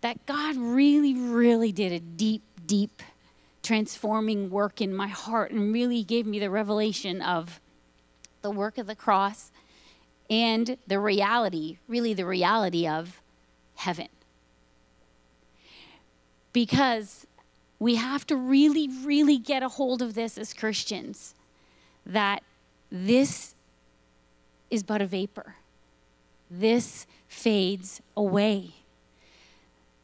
that 0.00 0.26
God 0.26 0.56
really, 0.56 1.14
really 1.14 1.70
did 1.70 1.92
a 1.92 2.00
deep, 2.00 2.42
deep 2.66 3.00
transforming 3.62 4.50
work 4.50 4.80
in 4.80 4.92
my 4.92 5.06
heart 5.06 5.52
and 5.52 5.72
really 5.72 6.02
gave 6.02 6.26
me 6.26 6.40
the 6.40 6.50
revelation 6.50 7.22
of 7.22 7.60
the 8.42 8.50
work 8.50 8.76
of 8.76 8.88
the 8.88 8.96
cross 8.96 9.52
and 10.28 10.78
the 10.88 10.98
reality, 10.98 11.78
really 11.86 12.12
the 12.12 12.26
reality 12.26 12.88
of 12.88 13.20
heaven. 13.76 14.08
Because 16.52 17.24
we 17.78 17.94
have 17.94 18.26
to 18.26 18.34
really, 18.34 18.88
really 19.04 19.38
get 19.38 19.62
a 19.62 19.68
hold 19.68 20.02
of 20.02 20.14
this 20.14 20.36
as 20.36 20.52
Christians 20.52 21.34
that 22.10 22.42
this 22.90 23.54
is 24.68 24.82
but 24.82 25.00
a 25.00 25.06
vapor. 25.06 25.54
This 26.50 27.06
fades 27.28 28.00
away. 28.16 28.70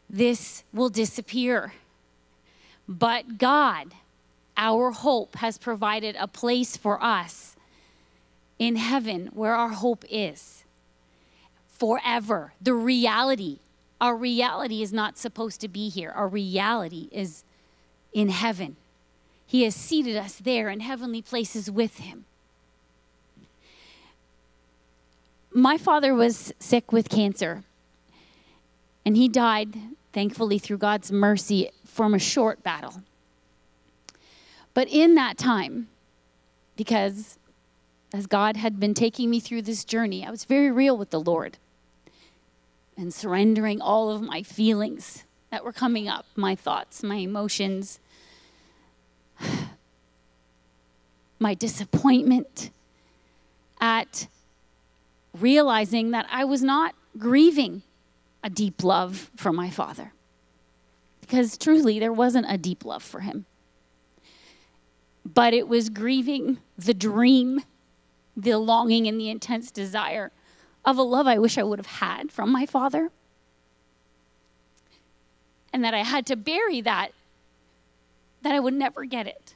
This 0.09 0.63
will 0.73 0.89
disappear. 0.89 1.73
But 2.89 3.39
God, 3.39 3.95
our 4.57 4.93
hope, 4.93 5.37
has 5.37 5.59
provided 5.59 6.17
a 6.19 6.29
place 6.29 6.77
for 6.77 7.03
us 7.03 7.57
in 8.59 8.77
heaven 8.77 9.31
where 9.35 9.55
our 9.55 9.71
hope 9.71 10.05
is 10.09 10.65
forever. 11.69 12.53
The 12.61 12.73
reality, 12.73 13.59
our 14.01 14.17
reality 14.17 14.83
is 14.83 14.93
not 14.93 15.19
supposed 15.19 15.61
to 15.63 15.69
be 15.69 15.89
here. 15.89 16.11
Our 16.11 16.29
reality 16.29 17.09
is 17.11 17.43
in 18.13 18.29
heaven. 18.29 18.77
He 19.47 19.63
has 19.63 19.75
seated 19.75 20.17
us 20.17 20.37
there 20.37 20.69
in 20.69 20.81
heavenly 20.81 21.23
places 21.23 21.71
with 21.71 21.99
Him. 21.99 22.25
My 25.53 25.79
father 25.79 26.15
was 26.15 26.53
sick 26.59 26.93
with 26.93 27.09
cancer, 27.09 27.65
and 29.07 29.17
he 29.17 29.27
died, 29.27 29.75
thankfully, 30.13 30.59
through 30.59 30.77
God's 30.77 31.11
mercy, 31.11 31.71
from 31.87 32.13
a 32.13 32.19
short 32.19 32.63
battle. 32.63 33.03
But 34.75 34.89
in 34.91 35.15
that 35.15 35.39
time, 35.39 35.89
because 36.77 37.39
as 38.13 38.27
God 38.27 38.59
had 38.59 38.79
been 38.79 38.93
taking 38.93 39.31
me 39.31 39.41
through 39.41 39.63
this 39.63 39.85
journey, 39.85 40.27
I 40.27 40.31
was 40.31 40.45
very 40.45 40.71
real 40.71 40.99
with 40.99 41.09
the 41.09 41.21
Lord 41.21 41.57
and 42.97 43.15
surrendering 43.15 43.81
all 43.81 44.11
of 44.11 44.21
my 44.21 44.43
feelings 44.43 45.25
that 45.51 45.65
were 45.65 45.73
coming 45.73 46.09
up 46.09 46.27
my 46.37 46.55
thoughts, 46.55 47.03
my 47.03 47.17
emotions, 47.17 47.99
my 51.39 51.55
disappointment 51.55 52.71
at 53.81 54.29
realizing 55.39 56.11
that 56.13 56.27
I 56.31 56.45
was 56.45 56.63
not 56.63 56.95
grieving 57.19 57.83
a 58.43 58.51
deep 58.51 58.83
love 58.83 59.31
for 59.37 59.53
my 59.53 59.71
father. 59.71 60.13
Because 61.21 61.59
truly, 61.59 61.99
there 61.99 62.13
wasn't 62.13 62.47
a 62.49 62.57
deep 62.57 62.85
love 62.85 63.03
for 63.03 63.21
him. 63.21 63.47
But 65.25 65.53
it 65.53 65.67
was 65.67 65.91
grieving 65.91 66.59
the 66.79 66.95
dream, 66.95 67.63
the 68.37 68.59
longing, 68.59 69.09
and 69.09 69.21
the 69.21 69.29
intense 69.29 69.71
desire 69.73 70.31
of 70.85 70.99
a 70.99 71.03
love 71.03 71.27
I 71.27 71.39
wish 71.39 71.59
I 71.59 71.65
would 71.65 71.81
have 71.81 71.87
had 71.87 72.31
from 72.31 72.53
my 72.53 72.65
father. 72.65 73.11
And 75.73 75.85
that 75.85 75.95
I 75.95 76.05
had 76.05 76.27
to 76.27 76.37
bury 76.37 76.81
that, 76.83 77.11
that 78.43 78.55
I 78.55 78.61
would 78.61 78.75
never 78.75 79.05
get 79.05 79.27
it. 79.27 79.56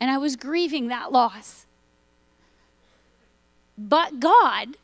And 0.00 0.10
I 0.10 0.18
was 0.18 0.36
grieving 0.36 0.88
that 0.88 1.12
loss. 1.12 1.66
But 3.76 4.20
God, 4.20 4.76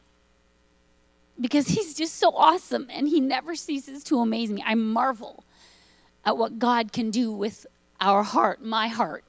because 1.41 1.69
He's 1.69 1.95
just 1.95 2.17
so 2.17 2.31
awesome 2.35 2.87
and 2.91 3.09
He 3.09 3.21
never 3.21 3.55
ceases 3.55 4.05
to 4.05 4.19
amaze 4.21 4.51
me, 4.51 4.63
I 4.65 4.75
marvel 4.75 5.45
at 6.25 6.37
what 6.37 6.59
God 6.59 6.93
can 6.93 7.11
do 7.11 7.33
with 7.33 7.67
our 8.01 8.23
heart, 8.23 8.63
my 8.63 8.89
heart, 8.89 9.25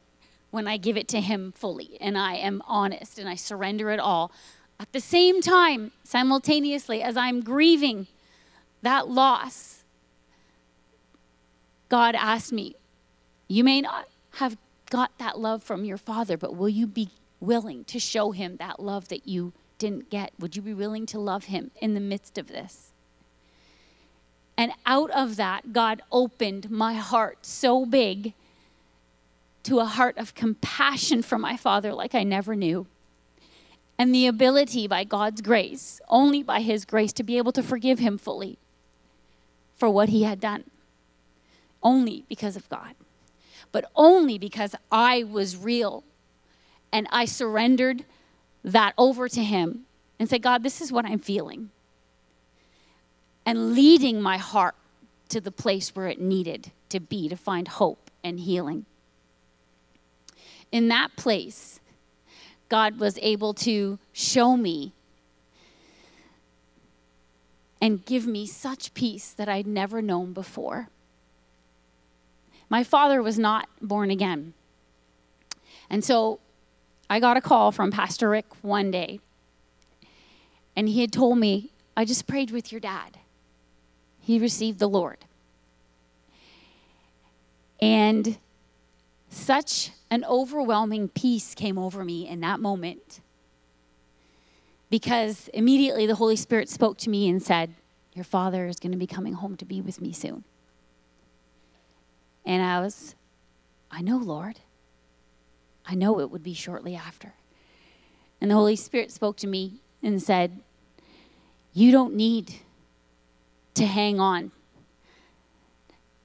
when 0.52 0.68
I 0.68 0.78
give 0.78 0.98
it 0.98 1.08
to 1.10 1.22
Him 1.22 1.52
fully 1.52 1.98
and 2.00 2.18
I 2.18 2.36
am 2.36 2.62
honest 2.66 3.20
and 3.20 3.30
I 3.30 3.36
surrender 3.36 3.92
it 3.92 4.00
all. 4.00 4.32
At 4.80 4.92
the 4.94 5.00
same 5.00 5.42
time, 5.42 5.92
simultaneously, 6.04 7.02
as 7.02 7.18
I'm 7.18 7.42
grieving 7.42 8.08
that 8.82 9.08
loss, 9.08 9.84
God 11.90 12.16
asked 12.16 12.54
me, 12.54 12.76
You 13.48 13.64
may 13.64 13.82
not 13.82 14.08
have 14.36 14.58
got 14.90 15.18
that 15.18 15.40
love 15.40 15.64
from 15.64 15.86
your 15.86 15.98
father, 15.98 16.38
but 16.38 16.56
will 16.56 16.70
you 16.70 16.88
be 16.88 17.10
willing 17.40 17.84
to 17.86 18.00
show 18.00 18.32
him 18.32 18.58
that 18.58 18.80
love 18.80 19.10
that 19.10 19.28
you 19.28 19.54
didn't 19.78 20.10
get? 20.10 20.32
Would 20.40 20.56
you 20.56 20.62
be 20.62 20.74
willing 20.74 21.06
to 21.08 21.20
love 21.20 21.46
him 21.46 21.72
in 21.80 21.94
the 21.94 22.00
midst 22.00 22.38
of 22.38 22.48
this? 22.48 22.92
And 24.58 24.72
out 24.86 25.12
of 25.12 25.36
that, 25.36 25.72
God 25.72 26.02
opened 26.12 26.72
my 26.72 26.96
heart 26.96 27.46
so 27.46 27.86
big 27.86 28.34
to 29.64 29.80
a 29.80 29.86
heart 29.86 30.18
of 30.18 30.34
compassion 30.34 31.22
for 31.22 31.38
my 31.38 31.56
father 31.56 31.94
like 31.94 32.16
I 32.16 32.24
never 32.24 32.56
knew. 32.56 32.88
And 34.00 34.14
the 34.14 34.28
ability 34.28 34.88
by 34.88 35.04
God's 35.04 35.42
grace, 35.42 36.02
only 36.08 36.42
by 36.42 36.62
his 36.62 36.86
grace, 36.86 37.14
to 37.14 37.24
be 37.24 37.38
able 37.38 37.52
to 37.52 37.64
forgive 37.64 38.00
him 38.00 38.18
fully 38.18 38.58
for 39.76 39.90
what 39.90 40.10
he 40.10 40.24
had 40.24 40.40
done. 40.40 40.64
Only 41.84 42.26
because 42.28 42.56
of 42.56 42.68
God. 42.70 42.96
But 43.72 43.90
only 43.96 44.38
because 44.38 44.76
I 44.92 45.24
was 45.24 45.58
real 45.58 46.04
and 46.92 47.08
I 47.12 47.26
surrendered 47.26 48.06
that 48.64 48.94
over 48.98 49.28
to 49.30 49.44
Him 49.44 49.86
and 50.20 50.30
said, 50.30 50.42
God, 50.42 50.64
this 50.64 50.82
is 50.82 50.92
what 50.92 51.06
I'm 51.06 51.20
feeling. 51.20 51.70
And 53.46 53.74
leading 53.74 54.22
my 54.22 54.38
heart 54.38 54.76
to 55.30 55.42
the 55.42 55.52
place 55.52 55.96
where 55.96 56.08
it 56.08 56.20
needed 56.20 56.72
to 56.90 57.00
be 57.00 57.30
to 57.30 57.36
find 57.36 57.68
hope 57.68 58.10
and 58.24 58.40
healing. 58.40 58.86
In 60.72 60.88
that 60.90 61.16
place, 61.16 61.80
God 62.70 63.00
was 63.00 63.18
able 63.22 63.54
to 63.56 64.00
show 64.12 64.58
me 64.58 64.94
and 67.82 68.06
give 68.06 68.26
me 68.26 68.46
such 68.46 68.94
peace 68.94 69.32
that 69.32 69.48
I'd 69.48 69.68
never 69.68 70.02
known 70.02 70.34
before. 70.34 70.90
My 72.70 72.84
father 72.84 73.22
was 73.22 73.40
not 73.40 73.70
born 73.82 74.12
again. 74.12 74.54
And 75.90 76.04
so 76.04 76.40
I 77.10 77.20
got 77.20 77.38
a 77.38 77.42
call 77.42 77.72
from 77.72 77.92
Pastor 77.92 78.30
Rick 78.30 78.46
one 78.62 78.92
day, 78.92 79.20
and 80.76 80.90
he 80.90 81.02
had 81.02 81.12
told 81.12 81.38
me, 81.38 81.72
I 81.96 82.06
just 82.06 82.28
prayed 82.28 82.52
with 82.52 82.72
your 82.72 82.82
dad. 82.82 83.18
He 84.20 84.38
received 84.40 84.80
the 84.80 84.90
Lord. 84.90 85.26
And 87.82 88.38
such 89.30 89.92
an 90.12 90.26
overwhelming 90.26 91.10
peace 91.10 91.56
came 91.56 91.78
over 91.78 92.04
me 92.04 92.28
in 92.28 92.42
that 92.42 92.60
moment 92.60 93.22
because 94.90 95.50
immediately 95.54 96.06
the 96.06 96.16
Holy 96.16 96.36
Spirit 96.36 96.70
spoke 96.70 96.98
to 97.00 97.10
me 97.10 97.30
and 97.30 97.42
said, 97.42 97.76
Your 98.14 98.24
father 98.24 98.68
is 98.68 98.78
going 98.78 98.92
to 98.92 98.98
be 98.98 99.08
coming 99.08 99.34
home 99.34 99.56
to 99.58 99.66
be 99.66 99.82
with 99.82 100.02
me 100.02 100.12
soon. 100.12 100.44
And 102.48 102.64
I 102.64 102.80
was, 102.80 103.14
I 103.92 104.02
know, 104.02 104.18
Lord. 104.18 104.62
I 105.86 105.96
know 105.96 106.22
it 106.22 106.32
would 106.32 106.44
be 106.44 106.54
shortly 106.54 106.96
after. 106.96 107.34
And 108.40 108.50
the 108.50 108.56
Holy 108.56 108.78
Spirit 108.78 109.12
spoke 109.12 109.36
to 109.38 109.48
me 109.48 109.82
and 110.02 110.24
said, 110.24 110.62
You 111.74 111.92
don't 111.92 112.16
need 112.16 112.56
to 113.74 113.86
hang 113.86 114.22
on 114.22 114.52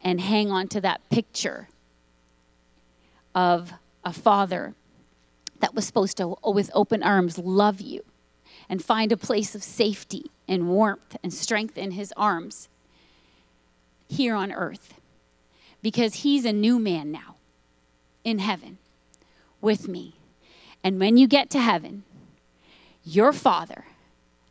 and 0.01 0.21
hang 0.21 0.53
on 0.53 0.69
to 0.69 0.81
that 0.81 1.01
picture 1.11 1.69
of 3.35 3.73
a 4.05 4.13
father 4.13 4.75
that 5.59 5.75
was 5.75 5.85
supposed 5.85 6.17
to, 6.19 6.37
with 6.45 6.71
open 6.73 7.03
arms, 7.03 7.37
love 7.37 7.81
you 7.81 8.05
and 8.69 8.83
find 8.83 9.11
a 9.11 9.17
place 9.17 9.57
of 9.57 9.63
safety 9.65 10.31
and 10.47 10.69
warmth 10.69 11.17
and 11.23 11.35
strength 11.35 11.77
in 11.77 11.93
his 11.93 12.13
arms 12.17 12.69
here 14.09 14.37
on 14.37 14.53
earth. 14.53 14.95
Because 15.83 16.17
he's 16.17 16.45
a 16.45 16.53
new 16.53 16.79
man 16.79 17.11
now 17.11 17.37
in 18.25 18.39
heaven 18.39 18.79
with 19.61 19.89
me. 19.89 20.15
And 20.85 20.99
when 20.99 21.17
you 21.17 21.27
get 21.27 21.51
to 21.51 21.61
heaven, 21.61 22.05
your 23.05 23.33
father, 23.33 23.85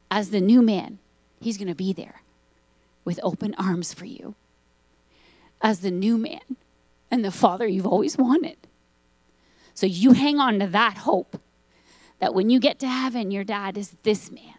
as 0.09 0.29
the 0.29 0.41
new 0.41 0.61
man, 0.61 0.99
he's 1.39 1.57
going 1.57 1.67
to 1.67 1.75
be 1.75 1.93
there 1.93 2.21
with 3.05 3.19
open 3.23 3.55
arms 3.57 3.93
for 3.93 4.05
you 4.05 4.35
as 5.61 5.79
the 5.79 5.91
new 5.91 6.17
man 6.17 6.57
and 7.09 7.23
the 7.23 7.31
father 7.31 7.67
you've 7.67 7.87
always 7.87 8.17
wanted. 8.17 8.57
So 9.73 9.85
you 9.85 10.13
hang 10.13 10.39
on 10.39 10.59
to 10.59 10.67
that 10.67 10.97
hope 10.99 11.39
that 12.19 12.33
when 12.33 12.49
you 12.49 12.59
get 12.59 12.79
to 12.79 12.87
heaven, 12.87 13.31
your 13.31 13.43
dad 13.43 13.77
is 13.77 13.95
this 14.03 14.31
man. 14.31 14.53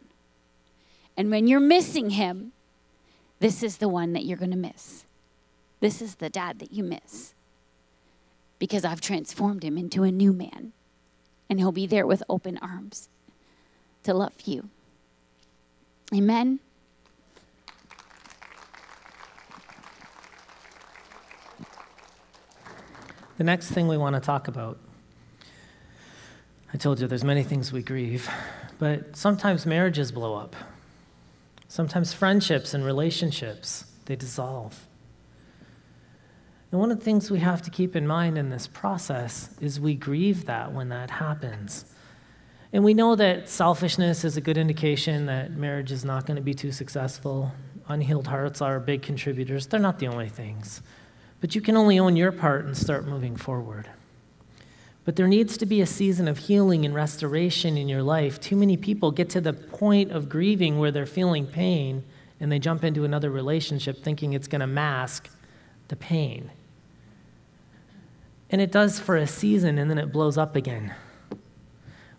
And 1.17 1.31
when 1.31 1.47
you're 1.47 1.61
missing 1.61 2.11
him, 2.11 2.53
this 3.39 3.63
is 3.63 3.77
the 3.77 3.89
one 3.89 4.13
that 4.15 4.25
you're 4.25 4.39
going 4.39 4.51
to 4.51 4.57
miss. 4.57 5.05
This 5.83 6.01
is 6.01 6.15
the 6.15 6.31
dad 6.31 6.61
that 6.61 6.73
you 6.73 6.85
miss 6.85 7.35
because 8.61 8.85
I've 8.85 9.01
transformed 9.01 9.65
him 9.65 9.77
into 9.77 10.05
a 10.05 10.13
new 10.13 10.33
man. 10.33 10.73
And 11.51 11.59
he'll 11.59 11.73
be 11.73 11.89
there 11.89 12.07
with 12.07 12.23
open 12.29 12.57
arms 12.59 13.09
to 14.05 14.15
love 14.15 14.35
you. 14.45 14.69
Amen. 16.15 16.61
The 23.37 23.45
next 23.45 23.73
thing 23.73 23.89
we 23.89 23.97
want 23.97 24.15
to 24.15 24.21
talk 24.21 24.47
about 24.47 24.79
I 26.73 26.77
told 26.77 27.01
you 27.01 27.09
there's 27.09 27.25
many 27.25 27.43
things 27.43 27.73
we 27.73 27.83
grieve, 27.83 28.31
but 28.79 29.17
sometimes 29.17 29.67
marriages 29.67 30.13
blow 30.13 30.37
up. 30.37 30.55
Sometimes 31.67 32.13
friendships 32.13 32.73
and 32.73 32.85
relationships, 32.85 33.85
they 34.05 34.15
dissolve. 34.15 34.87
And 36.73 36.81
one 36.81 36.91
of 36.91 36.99
the 36.99 37.05
things 37.05 37.31
we 37.31 37.41
have 37.41 37.61
to 37.63 37.71
keep 37.71 37.95
in 37.95 38.07
mind 38.07 38.39
in 38.39 38.49
this 38.49 38.67
process 38.67 39.51
is 39.61 39.79
we 39.79 39.95
grieve 39.95 40.47
that 40.47 40.73
when 40.73 40.89
that 40.89 41.11
happens. 41.11 41.85
And 42.73 42.83
we 42.83 42.95
know 42.95 43.15
that 43.15 43.51
selfishness 43.51 44.25
is 44.25 44.39
a 44.39 44.41
good 44.41 44.57
indication 44.57 45.27
that 45.27 45.51
marriage 45.51 45.93
is 45.93 46.03
not 46.03 46.25
going 46.25 46.37
to 46.37 46.43
be 46.43 46.55
too 46.55 46.73
successful. 46.73 47.53
Unhealed 47.89 48.27
hearts 48.27 48.63
are 48.63 48.81
big 48.81 49.03
contributors. 49.03 49.67
They're 49.67 49.79
not 49.79 49.99
the 49.99 50.07
only 50.07 50.31
things. 50.31 50.81
But 51.43 51.55
you 51.55 51.61
can 51.61 51.77
only 51.77 51.99
own 51.99 52.17
your 52.17 52.33
part 52.33 52.65
and 52.65 52.75
start 52.75 53.07
moving 53.07 53.37
forward. 53.37 53.91
But 55.05 55.17
there 55.17 55.29
needs 55.29 55.59
to 55.59 55.67
be 55.67 55.83
a 55.83 55.87
season 55.87 56.27
of 56.27 56.39
healing 56.39 56.87
and 56.87 56.95
restoration 56.95 57.77
in 57.77 57.87
your 57.87 58.03
life. 58.03 58.41
Too 58.41 58.57
many 58.57 58.79
people 58.79 59.11
get 59.11 59.29
to 59.31 59.43
the 59.43 59.53
point 59.53 60.11
of 60.11 60.31
grieving 60.31 60.79
where 60.79 60.91
they're 60.91 61.05
feeling 61.05 61.47
pain 61.47 62.03
and 62.41 62.51
they 62.51 62.59
jump 62.59 62.83
into 62.83 63.05
another 63.05 63.31
relationship 63.31 64.03
thinking 64.03 64.33
it's 64.33 64.49
going 64.49 64.61
to 64.61 64.67
mask 64.67 65.29
the 65.89 65.97
pain. 65.97 66.51
And 68.53 68.61
it 68.61 68.71
does 68.71 69.01
for 69.01 69.17
a 69.17 69.27
season 69.27 69.79
and 69.79 69.91
then 69.91 69.99
it 69.99 70.13
blows 70.13 70.37
up 70.37 70.55
again. 70.55 70.95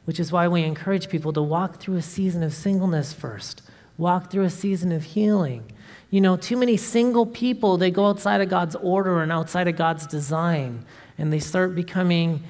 Which 0.06 0.20
is 0.20 0.32
why 0.32 0.48
we 0.48 0.64
encourage 0.64 1.08
people 1.08 1.32
to 1.34 1.42
walk 1.42 1.78
through 1.78 1.96
a 1.96 2.02
season 2.02 2.42
of 2.44 2.54
singleness 2.54 3.14
first, 3.14 3.62
walk 3.98 4.32
through 4.32 4.44
a 4.44 4.50
season 4.50 4.92
of 4.92 5.04
healing. 5.04 5.72
You 6.10 6.22
know, 6.22 6.36
too 6.36 6.58
many 6.58 6.76
single 6.76 7.28
people, 7.28 7.78
they 7.78 7.92
go 7.92 8.08
outside 8.08 8.42
of 8.42 8.50
God's 8.50 8.76
order 8.76 9.22
and 9.22 9.32
outside 9.32 9.68
of 9.68 9.78
God's 9.78 10.06
design, 10.08 10.86
and 11.18 11.32
they 11.32 11.40
start 11.40 11.74
becoming 11.74 12.44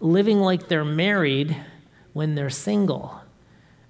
living 0.00 0.40
like 0.40 0.68
they're 0.68 0.84
married 0.84 1.56
when 2.12 2.34
they're 2.34 2.50
single. 2.50 3.20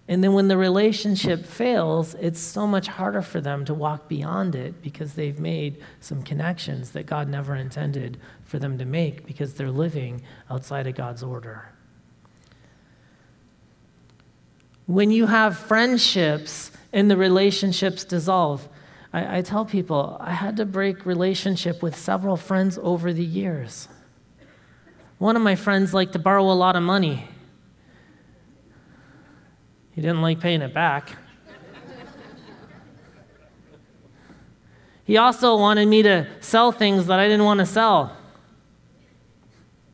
And 0.06 0.24
then 0.24 0.32
when 0.32 0.48
the 0.48 0.56
relationship 0.56 1.44
fails, 1.44 2.14
it's 2.14 2.40
so 2.40 2.66
much 2.66 2.88
harder 2.88 3.20
for 3.20 3.42
them 3.42 3.66
to 3.66 3.74
walk 3.74 4.08
beyond 4.08 4.54
it 4.54 4.80
because 4.80 5.12
they've 5.12 5.38
made 5.38 5.82
some 6.00 6.22
connections 6.22 6.92
that 6.92 7.04
God 7.04 7.28
never 7.28 7.54
intended 7.54 8.18
for 8.48 8.58
them 8.58 8.78
to 8.78 8.84
make 8.87 9.26
because 9.26 9.54
they're 9.54 9.70
living 9.70 10.22
outside 10.50 10.87
of 10.87 10.94
God's 10.94 11.22
order. 11.22 11.68
When 14.87 15.11
you 15.11 15.26
have 15.26 15.58
friendships 15.58 16.72
and 16.90 17.11
the 17.11 17.16
relationships 17.18 18.04
dissolve, 18.04 18.66
I, 19.12 19.38
I 19.38 19.42
tell 19.42 19.66
people 19.66 20.16
I 20.18 20.32
had 20.32 20.56
to 20.56 20.64
break 20.64 21.04
relationship 21.04 21.82
with 21.82 21.94
several 21.94 22.38
friends 22.38 22.78
over 22.82 23.12
the 23.12 23.24
years. 23.24 23.87
One 25.18 25.37
of 25.37 25.42
my 25.42 25.54
friends 25.54 25.92
liked 25.92 26.14
to 26.14 26.18
borrow 26.18 26.44
a 26.44 26.54
lot 26.54 26.74
of 26.74 26.82
money. 26.82 27.28
He 29.90 30.00
didn't 30.00 30.22
like 30.22 30.40
paying 30.40 30.62
it 30.62 30.72
back. 30.72 31.11
he 35.04 35.18
also 35.18 35.58
wanted 35.58 35.87
me 35.87 36.02
to 36.04 36.26
sell 36.40 36.72
things 36.72 37.08
that 37.08 37.20
I 37.20 37.28
didn't 37.28 37.44
want 37.44 37.61
to 37.61 37.66
sell. 37.66 38.17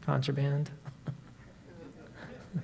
Contraband. 0.04 0.70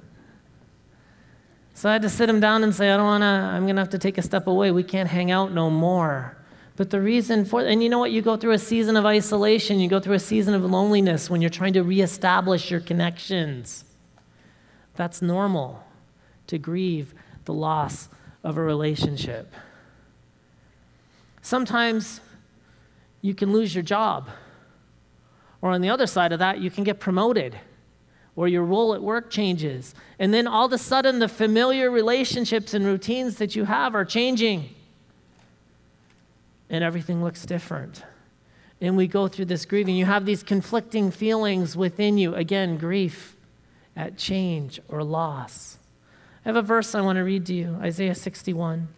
so 1.74 1.88
I 1.88 1.92
had 1.92 2.02
to 2.02 2.08
sit 2.08 2.28
him 2.28 2.40
down 2.40 2.62
and 2.62 2.74
say, 2.74 2.90
I 2.90 2.96
don't 2.96 3.06
want 3.06 3.22
to, 3.22 3.26
I'm 3.26 3.64
going 3.64 3.76
to 3.76 3.82
have 3.82 3.90
to 3.90 3.98
take 3.98 4.18
a 4.18 4.22
step 4.22 4.46
away. 4.46 4.70
We 4.70 4.82
can't 4.82 5.08
hang 5.08 5.30
out 5.30 5.52
no 5.52 5.70
more. 5.70 6.36
But 6.76 6.90
the 6.90 7.00
reason 7.00 7.44
for, 7.44 7.60
and 7.60 7.82
you 7.82 7.88
know 7.88 7.98
what? 7.98 8.10
You 8.10 8.22
go 8.22 8.36
through 8.36 8.52
a 8.52 8.58
season 8.58 8.96
of 8.96 9.04
isolation, 9.04 9.80
you 9.80 9.88
go 9.88 10.00
through 10.00 10.14
a 10.14 10.18
season 10.18 10.54
of 10.54 10.64
loneliness 10.64 11.28
when 11.28 11.42
you're 11.42 11.50
trying 11.50 11.74
to 11.74 11.82
reestablish 11.82 12.70
your 12.70 12.80
connections. 12.80 13.84
That's 14.96 15.20
normal 15.20 15.84
to 16.46 16.58
grieve 16.58 17.14
the 17.44 17.52
loss 17.52 18.08
of 18.42 18.56
a 18.56 18.62
relationship. 18.62 19.52
Sometimes 21.42 22.20
you 23.22 23.34
can 23.34 23.52
lose 23.52 23.74
your 23.74 23.84
job. 23.84 24.28
Or 25.62 25.70
on 25.70 25.80
the 25.80 25.90
other 25.90 26.06
side 26.06 26.32
of 26.32 26.38
that, 26.38 26.60
you 26.60 26.70
can 26.70 26.84
get 26.84 27.00
promoted 27.00 27.58
or 28.36 28.48
your 28.48 28.64
role 28.64 28.94
at 28.94 29.02
work 29.02 29.30
changes. 29.30 29.94
And 30.18 30.32
then 30.32 30.46
all 30.46 30.66
of 30.66 30.72
a 30.72 30.78
sudden, 30.78 31.18
the 31.18 31.28
familiar 31.28 31.90
relationships 31.90 32.72
and 32.72 32.86
routines 32.86 33.36
that 33.36 33.54
you 33.54 33.64
have 33.64 33.94
are 33.94 34.04
changing 34.04 34.74
and 36.70 36.84
everything 36.84 37.22
looks 37.22 37.44
different. 37.44 38.04
And 38.80 38.96
we 38.96 39.08
go 39.08 39.28
through 39.28 39.46
this 39.46 39.66
grieving. 39.66 39.96
You 39.96 40.06
have 40.06 40.24
these 40.24 40.42
conflicting 40.42 41.10
feelings 41.10 41.76
within 41.76 42.16
you. 42.16 42.34
Again, 42.34 42.78
grief 42.78 43.36
at 43.96 44.16
change 44.16 44.80
or 44.88 45.02
loss. 45.02 45.78
I 46.44 46.48
have 46.48 46.56
a 46.56 46.62
verse 46.62 46.94
I 46.94 47.02
want 47.02 47.16
to 47.16 47.22
read 47.22 47.44
to 47.46 47.54
you 47.54 47.76
Isaiah 47.82 48.14
61. 48.14 48.88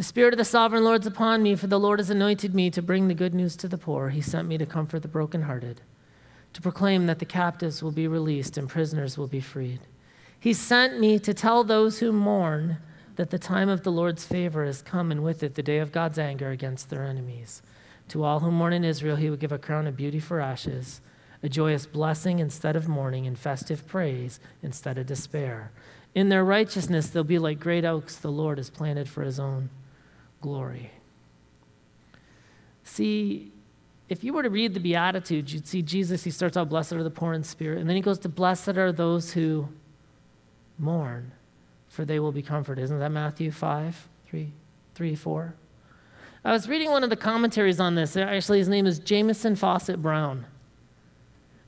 The 0.00 0.04
Spirit 0.04 0.32
of 0.32 0.38
the 0.38 0.46
sovereign 0.46 0.82
Lord 0.82 1.02
is 1.02 1.06
upon 1.06 1.42
me, 1.42 1.54
for 1.54 1.66
the 1.66 1.78
Lord 1.78 1.98
has 1.98 2.08
anointed 2.08 2.54
me 2.54 2.70
to 2.70 2.80
bring 2.80 3.06
the 3.06 3.14
good 3.14 3.34
news 3.34 3.54
to 3.56 3.68
the 3.68 3.76
poor. 3.76 4.08
He 4.08 4.22
sent 4.22 4.48
me 4.48 4.56
to 4.56 4.64
comfort 4.64 5.00
the 5.00 5.08
brokenhearted, 5.08 5.82
to 6.54 6.62
proclaim 6.62 7.04
that 7.04 7.18
the 7.18 7.26
captives 7.26 7.82
will 7.82 7.90
be 7.90 8.08
released 8.08 8.56
and 8.56 8.66
prisoners 8.66 9.18
will 9.18 9.26
be 9.26 9.42
freed. 9.42 9.80
He 10.38 10.54
sent 10.54 10.98
me 10.98 11.18
to 11.18 11.34
tell 11.34 11.64
those 11.64 11.98
who 11.98 12.12
mourn 12.12 12.78
that 13.16 13.28
the 13.28 13.38
time 13.38 13.68
of 13.68 13.82
the 13.82 13.92
Lord's 13.92 14.24
favor 14.24 14.64
has 14.64 14.80
come, 14.80 15.12
and 15.12 15.22
with 15.22 15.42
it 15.42 15.54
the 15.54 15.62
day 15.62 15.80
of 15.80 15.92
God's 15.92 16.18
anger 16.18 16.48
against 16.48 16.88
their 16.88 17.04
enemies. 17.04 17.60
To 18.08 18.24
all 18.24 18.40
who 18.40 18.50
mourn 18.50 18.72
in 18.72 18.84
Israel, 18.84 19.16
he 19.16 19.28
will 19.28 19.36
give 19.36 19.52
a 19.52 19.58
crown 19.58 19.86
of 19.86 19.98
beauty 19.98 20.18
for 20.18 20.40
ashes, 20.40 21.02
a 21.42 21.50
joyous 21.50 21.84
blessing 21.84 22.38
instead 22.38 22.74
of 22.74 22.88
mourning, 22.88 23.26
and 23.26 23.38
festive 23.38 23.86
praise 23.86 24.40
instead 24.62 24.96
of 24.96 25.04
despair. 25.04 25.72
In 26.14 26.30
their 26.30 26.42
righteousness, 26.42 27.10
they'll 27.10 27.22
be 27.22 27.38
like 27.38 27.60
great 27.60 27.84
oaks 27.84 28.16
the 28.16 28.32
Lord 28.32 28.56
has 28.56 28.70
planted 28.70 29.06
for 29.06 29.24
his 29.24 29.38
own 29.38 29.68
glory. 30.40 30.90
See, 32.84 33.52
if 34.08 34.24
you 34.24 34.32
were 34.32 34.42
to 34.42 34.50
read 34.50 34.74
the 34.74 34.80
Beatitudes, 34.80 35.54
you'd 35.54 35.66
see 35.66 35.82
Jesus, 35.82 36.24
he 36.24 36.30
starts 36.30 36.56
out, 36.56 36.68
Blessed 36.68 36.94
are 36.94 37.02
the 37.02 37.10
poor 37.10 37.32
in 37.32 37.44
spirit, 37.44 37.78
and 37.78 37.88
then 37.88 37.96
he 37.96 38.02
goes 38.02 38.18
to, 38.20 38.28
Blessed 38.28 38.76
are 38.76 38.92
those 38.92 39.32
who 39.32 39.68
mourn 40.78 41.32
for 41.90 42.04
they 42.04 42.20
will 42.20 42.32
be 42.32 42.40
comforted. 42.40 42.84
Isn't 42.84 43.00
that 43.00 43.10
Matthew 43.10 43.50
5, 43.50 44.08
3, 44.26 44.52
3 44.94 45.14
4? 45.14 45.54
I 46.42 46.52
was 46.52 46.68
reading 46.68 46.90
one 46.90 47.04
of 47.04 47.10
the 47.10 47.16
commentaries 47.16 47.80
on 47.80 47.96
this. 47.96 48.16
Actually, 48.16 48.58
his 48.60 48.68
name 48.68 48.86
is 48.86 48.98
Jamieson 49.00 49.56
Fausset 49.56 50.00
Brown. 50.00 50.46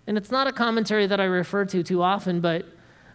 And 0.07 0.17
it's 0.17 0.31
not 0.31 0.47
a 0.47 0.53
commentary 0.53 1.07
that 1.07 1.21
I 1.21 1.25
refer 1.25 1.65
to 1.67 1.83
too 1.83 2.03
often, 2.03 2.41
but 2.41 2.65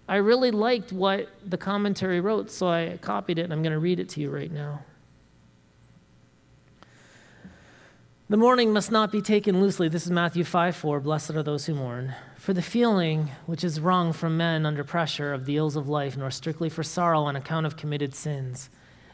I 0.07 0.17
really 0.17 0.51
liked 0.51 0.93
what 0.93 1.29
the 1.45 1.57
commentary 1.57 2.21
wrote, 2.21 2.51
so 2.51 2.67
I 2.67 2.99
copied 3.01 3.39
it 3.39 3.43
and 3.43 3.53
I'm 3.53 3.63
going 3.63 3.73
to 3.73 3.79
read 3.79 3.99
it 3.99 4.09
to 4.09 4.21
you 4.21 4.29
right 4.29 4.51
now. 4.51 4.83
The 8.29 8.35
mourning 8.35 8.73
must 8.73 8.91
not 8.91 9.09
be 9.09 9.21
taken 9.21 9.61
loosely. 9.61 9.87
This 9.87 10.03
is 10.03 10.11
Matthew 10.11 10.43
5 10.43 10.75
4. 10.75 10.99
Blessed 10.99 11.29
are 11.29 11.43
those 11.43 11.65
who 11.65 11.73
mourn. 11.73 12.13
For 12.35 12.51
the 12.51 12.61
feeling 12.61 13.31
which 13.45 13.63
is 13.63 13.79
wrung 13.79 14.11
from 14.11 14.35
men 14.35 14.65
under 14.65 14.83
pressure 14.83 15.31
of 15.31 15.45
the 15.45 15.55
ills 15.55 15.77
of 15.77 15.87
life, 15.87 16.17
nor 16.17 16.29
strictly 16.29 16.67
for 16.67 16.83
sorrow 16.83 17.21
on 17.21 17.37
account 17.37 17.65
of 17.65 17.77
committed 17.77 18.13
sins. 18.13 18.69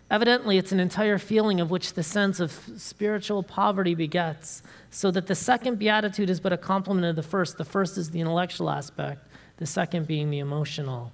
Evidently, 0.10 0.58
it's 0.58 0.72
an 0.72 0.80
entire 0.80 1.20
feeling 1.20 1.62
of 1.62 1.70
which 1.70 1.94
the 1.94 2.02
sense 2.02 2.40
of 2.40 2.60
spiritual 2.76 3.44
poverty 3.44 3.94
begets, 3.94 4.64
so 4.90 5.12
that 5.12 5.28
the 5.28 5.36
second 5.36 5.78
beatitude 5.78 6.32
is 6.32 6.40
but 6.40 6.52
a 6.52 6.58
complement 6.58 7.06
of 7.06 7.16
the 7.16 7.22
first. 7.22 7.60
The 7.60 7.66
first 7.66 8.00
is 8.00 8.10
the 8.10 8.20
intellectual 8.20 8.72
aspect, 8.72 9.28
the 9.58 9.68
second 9.68 10.08
being 10.08 10.32
the 10.32 10.40
emotional. 10.40 11.12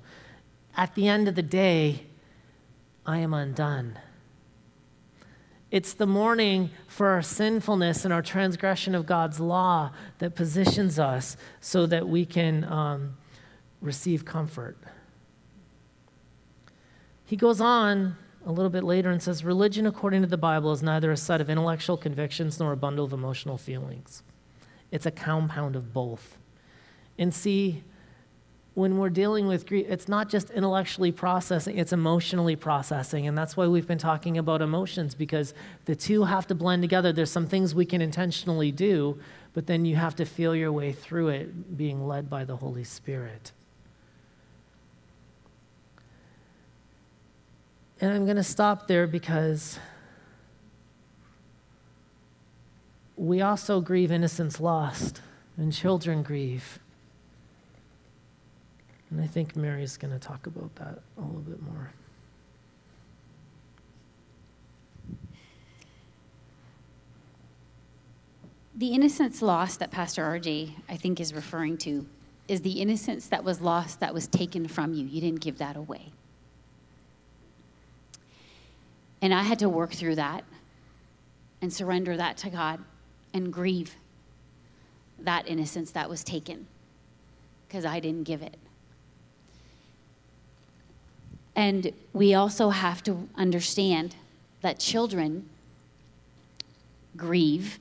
At 0.78 0.96
the 0.96 1.10
end 1.10 1.28
of 1.28 1.36
the 1.36 1.42
day, 1.42 2.06
I 3.06 3.18
am 3.18 3.34
undone. 3.34 4.00
It's 5.72 5.94
the 5.94 6.08
mourning 6.08 6.72
for 6.88 7.08
our 7.10 7.22
sinfulness 7.22 8.04
and 8.04 8.14
our 8.14 8.24
transgression 8.24 8.96
of 8.96 9.06
God's 9.06 9.40
law 9.40 9.92
that 10.18 10.36
positions 10.36 10.98
us 10.98 11.38
so 11.62 11.86
that 11.86 12.08
we 12.08 12.26
can 12.26 12.64
um, 12.64 13.18
receive 13.82 14.26
comfort. 14.26 14.78
He 17.26 17.36
goes 17.36 17.62
on 17.62 18.18
a 18.46 18.52
little 18.52 18.72
bit 18.72 18.84
later 18.84 19.12
and 19.12 19.22
says, 19.22 19.44
Religion, 19.44 19.86
according 19.86 20.22
to 20.24 20.28
the 20.28 20.38
Bible, 20.38 20.72
is 20.72 20.82
neither 20.82 21.12
a 21.12 21.18
set 21.18 21.40
of 21.40 21.50
intellectual 21.50 21.98
convictions 21.98 22.60
nor 22.60 22.72
a 22.72 22.78
bundle 22.78 23.06
of 23.06 23.14
emotional 23.14 23.58
feelings. 23.58 24.24
It's 24.92 25.06
a 25.06 25.12
compound 25.12 25.76
of 25.76 25.94
both. 25.94 26.38
And 27.20 27.32
see, 27.32 27.84
when 28.80 28.98
we're 28.98 29.10
dealing 29.10 29.46
with 29.46 29.68
grief, 29.68 29.86
it's 29.90 30.08
not 30.08 30.30
just 30.30 30.50
intellectually 30.52 31.12
processing, 31.12 31.78
it's 31.78 31.92
emotionally 31.92 32.56
processing. 32.56 33.28
And 33.28 33.38
that's 33.38 33.58
why 33.58 33.68
we've 33.68 33.86
been 33.86 33.98
talking 33.98 34.38
about 34.38 34.62
emotions 34.62 35.14
because 35.14 35.54
the 35.84 35.98
two 35.98 36.24
have 36.24 36.48
to 36.48 36.56
blend 36.56 36.82
together. 36.82 37.12
There's 37.12 37.30
some 37.30 37.46
things 37.46 37.76
we 37.76 37.86
can 37.86 38.02
intentionally 38.02 38.72
do, 38.72 39.20
but 39.52 39.68
then 39.68 39.84
you 39.84 39.98
have 39.98 40.16
to 40.16 40.26
feel 40.26 40.56
your 40.56 40.72
way 40.72 40.94
through 40.94 41.28
it 41.28 41.76
being 41.76 42.08
led 42.08 42.30
by 42.30 42.46
the 42.46 42.56
Holy 42.56 42.86
Spirit. 42.86 43.52
And 48.00 48.14
I'm 48.14 48.24
going 48.24 48.38
to 48.38 48.44
stop 48.44 48.88
there 48.88 49.08
because 49.08 49.78
we 53.18 53.42
also 53.42 53.82
grieve 53.82 54.10
innocence 54.10 54.62
lost, 54.62 55.22
and 55.58 55.74
children 55.74 56.24
grieve. 56.24 56.80
And 59.12 59.22
I 59.22 59.28
think 59.28 59.56
Mary's 59.56 59.98
going 59.98 60.14
to 60.14 60.20
talk 60.20 60.46
about 60.46 60.74
that 60.76 61.00
a 61.18 61.22
little 61.22 61.42
bit 61.42 61.62
more. 61.62 61.92
The 68.76 68.94
innocence 68.94 69.42
lost 69.42 69.80
that 69.80 69.92
Pastor 69.92 70.24
RJ, 70.24 70.72
I 70.88 70.96
think, 70.96 71.20
is 71.20 71.34
referring 71.34 71.78
to 71.80 72.06
is 72.48 72.62
the 72.62 72.82
innocence 72.82 73.28
that 73.28 73.44
was 73.44 73.62
lost 73.62 74.00
that 74.00 74.14
was 74.14 74.28
taken 74.28 74.68
from 74.68 74.94
you. 74.94 75.06
You 75.06 75.20
didn't 75.20 75.42
give 75.42 75.58
that 75.58 75.76
away. 75.76 76.14
And 79.22 79.34
I 79.34 79.44
had 79.44 79.60
to 79.60 79.70
work 79.70 79.92
through 79.92 80.16
that 80.16 80.46
and 81.62 81.74
surrender 81.74 82.16
that 82.16 82.38
to 82.38 82.50
God 82.50 82.80
and 83.34 83.52
grieve 83.52 83.96
that 85.20 85.48
innocence 85.48 85.92
that 85.92 86.10
was 86.10 86.24
taken 86.24 86.66
because 87.68 87.86
I 87.86 88.00
didn't 88.00 88.24
give 88.24 88.42
it. 88.42 88.58
And 91.60 91.92
we 92.14 92.34
also 92.36 92.70
have 92.70 93.04
to 93.04 93.28
understand 93.36 94.16
that 94.62 94.80
children 94.80 95.50
grieve 97.18 97.80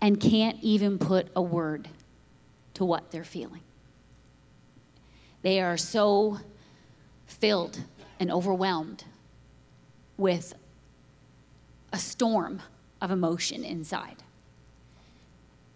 and 0.00 0.20
can't 0.20 0.56
even 0.62 1.00
put 1.00 1.26
a 1.34 1.42
word 1.42 1.88
to 2.74 2.84
what 2.84 3.10
they're 3.10 3.24
feeling. 3.24 3.62
They 5.42 5.60
are 5.60 5.76
so 5.76 6.38
filled 7.26 7.80
and 8.20 8.30
overwhelmed 8.30 9.02
with 10.16 10.54
a 11.92 11.98
storm 11.98 12.62
of 13.00 13.10
emotion 13.10 13.64
inside 13.64 14.22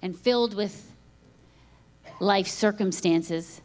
and 0.00 0.16
filled 0.16 0.54
with 0.54 0.92
life 2.20 2.46
circumstances 2.46 3.62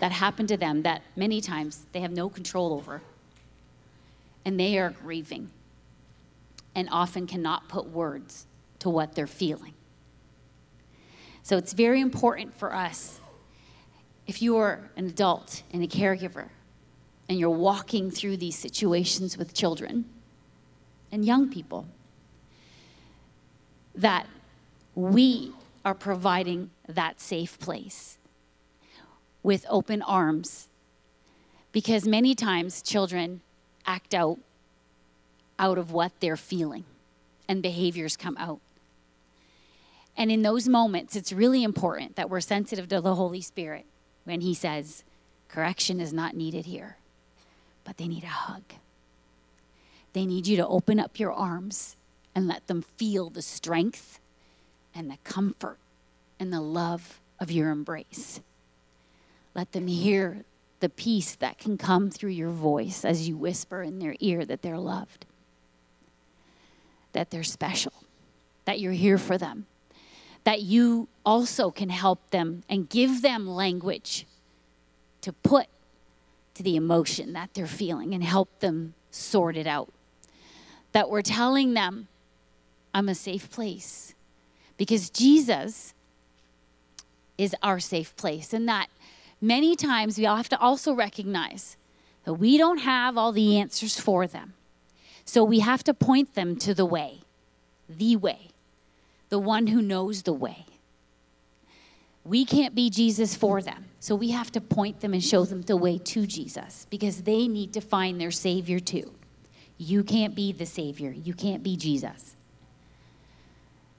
that 0.00 0.12
happen 0.12 0.46
to 0.46 0.56
them 0.56 0.82
that 0.82 1.02
many 1.14 1.40
times 1.40 1.86
they 1.92 2.00
have 2.00 2.10
no 2.10 2.28
control 2.28 2.72
over. 2.72 3.02
And 4.44 4.58
they 4.58 4.78
are 4.78 4.90
grieving 4.90 5.50
and 6.74 6.88
often 6.90 7.26
cannot 7.26 7.68
put 7.68 7.86
words 7.90 8.46
to 8.78 8.88
what 8.88 9.14
they're 9.14 9.26
feeling. 9.26 9.74
So 11.42 11.58
it's 11.58 11.74
very 11.74 12.00
important 12.00 12.56
for 12.56 12.74
us, 12.74 13.20
if 14.26 14.40
you 14.40 14.56
are 14.56 14.90
an 14.96 15.06
adult 15.06 15.62
and 15.72 15.82
a 15.82 15.86
caregiver, 15.86 16.48
and 17.28 17.38
you're 17.38 17.50
walking 17.50 18.10
through 18.10 18.38
these 18.38 18.56
situations 18.56 19.36
with 19.36 19.54
children 19.54 20.06
and 21.12 21.24
young 21.24 21.48
people, 21.50 21.86
that 23.94 24.26
we 24.94 25.52
are 25.84 25.94
providing 25.94 26.70
that 26.88 27.20
safe 27.20 27.58
place 27.58 28.18
with 29.42 29.66
open 29.68 30.02
arms. 30.02 30.68
Because 31.72 32.06
many 32.06 32.34
times 32.34 32.82
children 32.82 33.40
act 33.86 34.14
out 34.14 34.38
out 35.58 35.76
of 35.76 35.92
what 35.92 36.12
they're 36.20 36.38
feeling 36.38 36.84
and 37.46 37.62
behaviors 37.62 38.16
come 38.16 38.36
out. 38.38 38.60
And 40.16 40.30
in 40.32 40.42
those 40.42 40.68
moments, 40.68 41.14
it's 41.14 41.32
really 41.32 41.62
important 41.62 42.16
that 42.16 42.30
we're 42.30 42.40
sensitive 42.40 42.88
to 42.88 43.00
the 43.00 43.14
Holy 43.14 43.42
Spirit 43.42 43.84
when 44.24 44.40
He 44.40 44.54
says, 44.54 45.04
correction 45.48 46.00
is 46.00 46.12
not 46.12 46.34
needed 46.34 46.66
here, 46.66 46.96
but 47.84 47.98
they 47.98 48.08
need 48.08 48.24
a 48.24 48.28
hug. 48.28 48.62
They 50.12 50.24
need 50.24 50.46
you 50.46 50.56
to 50.56 50.66
open 50.66 50.98
up 50.98 51.18
your 51.18 51.32
arms 51.32 51.96
and 52.34 52.48
let 52.48 52.66
them 52.66 52.82
feel 52.96 53.30
the 53.30 53.42
strength 53.42 54.18
and 54.94 55.10
the 55.10 55.18
comfort 55.24 55.78
and 56.38 56.52
the 56.52 56.60
love 56.60 57.20
of 57.38 57.50
your 57.50 57.70
embrace. 57.70 58.40
Let 59.54 59.72
them 59.72 59.86
hear 59.86 60.44
the 60.80 60.88
peace 60.88 61.34
that 61.36 61.58
can 61.58 61.76
come 61.76 62.10
through 62.10 62.30
your 62.30 62.50
voice 62.50 63.04
as 63.04 63.28
you 63.28 63.36
whisper 63.36 63.82
in 63.82 63.98
their 63.98 64.14
ear 64.20 64.44
that 64.44 64.62
they're 64.62 64.78
loved, 64.78 65.26
that 67.12 67.30
they're 67.30 67.42
special, 67.42 67.92
that 68.64 68.80
you're 68.80 68.92
here 68.92 69.18
for 69.18 69.36
them, 69.36 69.66
that 70.44 70.62
you 70.62 71.08
also 71.24 71.70
can 71.70 71.90
help 71.90 72.30
them 72.30 72.62
and 72.68 72.88
give 72.88 73.22
them 73.22 73.46
language 73.46 74.26
to 75.20 75.32
put 75.32 75.66
to 76.54 76.62
the 76.62 76.76
emotion 76.76 77.34
that 77.34 77.52
they're 77.54 77.66
feeling 77.66 78.14
and 78.14 78.24
help 78.24 78.60
them 78.60 78.94
sort 79.10 79.56
it 79.56 79.66
out. 79.66 79.92
That 80.92 81.10
we're 81.10 81.22
telling 81.22 81.74
them, 81.74 82.08
I'm 82.94 83.08
a 83.08 83.14
safe 83.14 83.50
place 83.50 84.14
because 84.76 85.10
Jesus 85.10 85.94
is 87.38 87.54
our 87.62 87.80
safe 87.80 88.16
place, 88.16 88.52
and 88.52 88.68
that 88.68 88.88
many 89.40 89.76
times 89.76 90.18
we 90.18 90.24
have 90.24 90.48
to 90.48 90.58
also 90.58 90.92
recognize 90.92 91.76
that 92.24 92.34
we 92.34 92.58
don't 92.58 92.78
have 92.78 93.16
all 93.16 93.32
the 93.32 93.58
answers 93.58 93.98
for 93.98 94.26
them. 94.26 94.54
So 95.24 95.44
we 95.44 95.60
have 95.60 95.84
to 95.84 95.94
point 95.94 96.34
them 96.34 96.56
to 96.56 96.74
the 96.74 96.84
way, 96.84 97.20
the 97.88 98.16
way, 98.16 98.48
the 99.28 99.38
one 99.38 99.68
who 99.68 99.80
knows 99.80 100.22
the 100.22 100.32
way. 100.32 100.66
We 102.24 102.44
can't 102.44 102.74
be 102.74 102.90
Jesus 102.90 103.34
for 103.34 103.62
them. 103.62 103.86
So 103.98 104.14
we 104.14 104.30
have 104.30 104.50
to 104.52 104.60
point 104.60 105.00
them 105.00 105.12
and 105.12 105.22
show 105.22 105.44
them 105.44 105.62
the 105.62 105.76
way 105.76 105.98
to 105.98 106.26
Jesus 106.26 106.86
because 106.90 107.22
they 107.22 107.48
need 107.48 107.72
to 107.74 107.80
find 107.80 108.20
their 108.20 108.30
Savior 108.30 108.80
too. 108.80 109.14
You 109.78 110.04
can't 110.04 110.34
be 110.34 110.52
the 110.52 110.66
Savior, 110.66 111.10
you 111.10 111.34
can't 111.34 111.62
be 111.62 111.76
Jesus. 111.76 112.36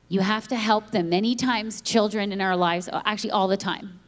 You 0.09 0.19
have 0.19 0.47
to 0.49 0.57
help 0.57 0.91
them. 0.91 1.09
Many 1.09 1.35
times, 1.35 1.81
children 1.81 2.33
in 2.33 2.41
our 2.41 2.57
lives, 2.57 2.89
oh, 2.91 3.01
actually, 3.05 3.31
all 3.31 3.47
the 3.47 3.55
time, 3.55 4.01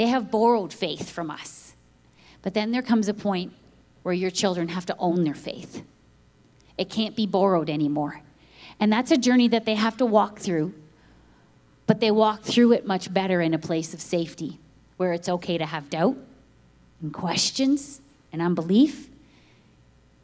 they 0.00 0.06
have 0.06 0.30
borrowed 0.30 0.72
faith 0.72 1.10
from 1.10 1.30
us. 1.30 1.74
But 2.40 2.54
then 2.54 2.70
there 2.70 2.80
comes 2.80 3.08
a 3.08 3.12
point 3.12 3.52
where 4.02 4.14
your 4.14 4.30
children 4.30 4.68
have 4.68 4.86
to 4.86 4.96
own 4.98 5.24
their 5.24 5.34
faith. 5.34 5.82
It 6.78 6.88
can't 6.88 7.14
be 7.14 7.26
borrowed 7.26 7.68
anymore. 7.68 8.22
And 8.80 8.90
that's 8.90 9.10
a 9.10 9.18
journey 9.18 9.46
that 9.48 9.66
they 9.66 9.74
have 9.74 9.98
to 9.98 10.06
walk 10.06 10.38
through. 10.38 10.72
But 11.86 12.00
they 12.00 12.10
walk 12.10 12.44
through 12.44 12.72
it 12.72 12.86
much 12.86 13.12
better 13.12 13.42
in 13.42 13.52
a 13.52 13.58
place 13.58 13.92
of 13.92 14.00
safety 14.00 14.58
where 14.96 15.12
it's 15.12 15.28
okay 15.28 15.58
to 15.58 15.66
have 15.66 15.90
doubt 15.90 16.16
and 17.02 17.12
questions 17.12 18.00
and 18.32 18.40
unbelief 18.40 19.10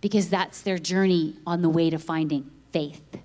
because 0.00 0.30
that's 0.30 0.62
their 0.62 0.78
journey 0.78 1.36
on 1.46 1.60
the 1.60 1.68
way 1.68 1.90
to 1.90 1.98
finding 1.98 2.50
faith. 2.72 3.18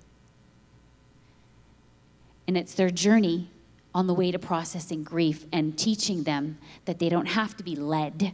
And 2.46 2.58
it's 2.58 2.74
their 2.74 2.90
journey 2.90 3.48
on 3.94 4.06
the 4.06 4.14
way 4.14 4.30
to 4.30 4.38
processing 4.38 5.02
grief 5.02 5.46
and 5.52 5.78
teaching 5.78 6.22
them 6.22 6.58
that 6.84 6.98
they 6.98 7.08
don't 7.08 7.26
have 7.26 7.56
to 7.56 7.62
be 7.62 7.76
led 7.76 8.32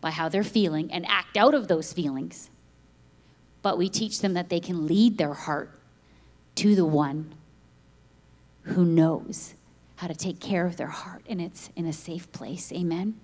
by 0.00 0.10
how 0.10 0.28
they're 0.28 0.44
feeling 0.44 0.92
and 0.92 1.06
act 1.06 1.36
out 1.36 1.54
of 1.54 1.68
those 1.68 1.92
feelings. 1.92 2.50
But 3.62 3.78
we 3.78 3.88
teach 3.88 4.20
them 4.20 4.34
that 4.34 4.50
they 4.50 4.60
can 4.60 4.86
lead 4.86 5.16
their 5.16 5.32
heart 5.32 5.70
to 6.56 6.74
the 6.74 6.84
one 6.84 7.34
who 8.64 8.84
knows 8.84 9.54
how 9.96 10.06
to 10.06 10.14
take 10.14 10.40
care 10.40 10.66
of 10.66 10.76
their 10.76 10.88
heart 10.88 11.22
and 11.28 11.40
it's 11.40 11.70
in 11.74 11.86
a 11.86 11.92
safe 11.92 12.30
place. 12.32 12.72
Amen. 12.72 13.18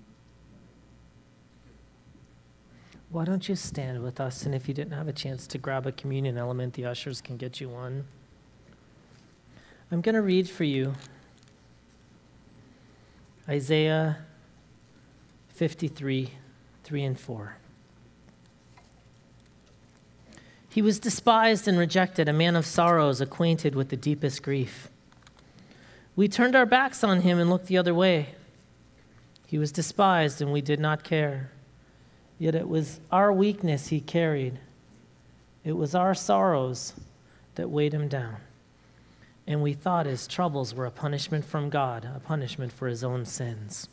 Why 3.11 3.25
don't 3.25 3.47
you 3.49 3.55
stand 3.55 4.01
with 4.01 4.21
us? 4.21 4.45
And 4.45 4.55
if 4.55 4.67
you 4.67 4.73
didn't 4.73 4.93
have 4.93 5.09
a 5.09 5.13
chance 5.13 5.45
to 5.47 5.57
grab 5.57 5.85
a 5.85 5.91
communion 5.91 6.37
element, 6.37 6.73
the 6.73 6.85
ushers 6.85 7.21
can 7.21 7.35
get 7.35 7.59
you 7.59 7.67
one. 7.67 8.05
I'm 9.91 9.99
going 9.99 10.15
to 10.15 10.21
read 10.21 10.49
for 10.49 10.63
you 10.63 10.93
Isaiah 13.51 14.17
53 15.49 16.31
3 16.85 17.03
and 17.03 17.19
4. 17.19 17.57
He 20.69 20.81
was 20.81 20.99
despised 20.99 21.67
and 21.67 21.77
rejected, 21.77 22.29
a 22.29 22.33
man 22.33 22.55
of 22.55 22.65
sorrows, 22.65 23.19
acquainted 23.19 23.75
with 23.75 23.89
the 23.89 23.97
deepest 23.97 24.41
grief. 24.41 24.87
We 26.15 26.29
turned 26.29 26.55
our 26.55 26.65
backs 26.65 27.03
on 27.03 27.23
him 27.23 27.39
and 27.39 27.49
looked 27.49 27.65
the 27.65 27.77
other 27.77 27.93
way. 27.93 28.35
He 29.47 29.57
was 29.57 29.73
despised, 29.73 30.41
and 30.41 30.53
we 30.53 30.61
did 30.61 30.79
not 30.79 31.03
care. 31.03 31.51
Yet 32.39 32.55
it 32.55 32.69
was 32.69 33.01
our 33.11 33.33
weakness 33.33 33.87
he 33.87 33.99
carried, 33.99 34.59
it 35.65 35.73
was 35.73 35.93
our 35.93 36.15
sorrows 36.15 36.93
that 37.55 37.69
weighed 37.69 37.93
him 37.93 38.07
down. 38.07 38.37
And 39.47 39.61
we 39.61 39.73
thought 39.73 40.05
his 40.05 40.27
troubles 40.27 40.73
were 40.73 40.85
a 40.85 40.91
punishment 40.91 41.45
from 41.45 41.69
God, 41.69 42.07
a 42.15 42.19
punishment 42.19 42.71
for 42.71 42.87
his 42.87 43.03
own 43.03 43.25
sins. 43.25 43.87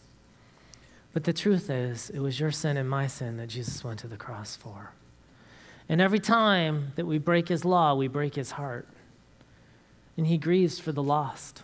But 1.12 1.24
the 1.24 1.32
truth 1.32 1.70
is, 1.70 2.10
it 2.10 2.20
was 2.20 2.38
your 2.38 2.50
sin 2.50 2.76
and 2.76 2.88
my 2.88 3.06
sin 3.06 3.38
that 3.38 3.48
Jesus 3.48 3.82
went 3.82 3.98
to 4.00 4.06
the 4.06 4.16
cross 4.16 4.54
for. 4.54 4.92
And 5.88 6.00
every 6.00 6.20
time 6.20 6.92
that 6.96 7.06
we 7.06 7.18
break 7.18 7.48
his 7.48 7.64
law, 7.64 7.94
we 7.94 8.08
break 8.08 8.34
his 8.34 8.52
heart. 8.52 8.86
and 10.18 10.26
he 10.26 10.36
grieves 10.36 10.80
for 10.80 10.90
the 10.92 11.02
lost. 11.02 11.62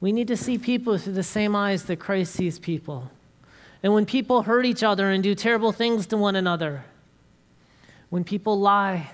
We 0.00 0.12
need 0.12 0.28
to 0.28 0.36
see 0.36 0.58
people 0.58 0.98
through 0.98 1.14
the 1.14 1.22
same 1.22 1.56
eyes 1.56 1.84
that 1.84 1.96
Christ 1.96 2.34
sees 2.34 2.58
people. 2.58 3.10
And 3.82 3.94
when 3.94 4.04
people 4.04 4.42
hurt 4.42 4.66
each 4.66 4.82
other 4.82 5.10
and 5.10 5.22
do 5.22 5.34
terrible 5.34 5.72
things 5.72 6.06
to 6.08 6.18
one 6.18 6.36
another, 6.36 6.84
when 8.10 8.22
people 8.22 8.60
lie 8.60 9.12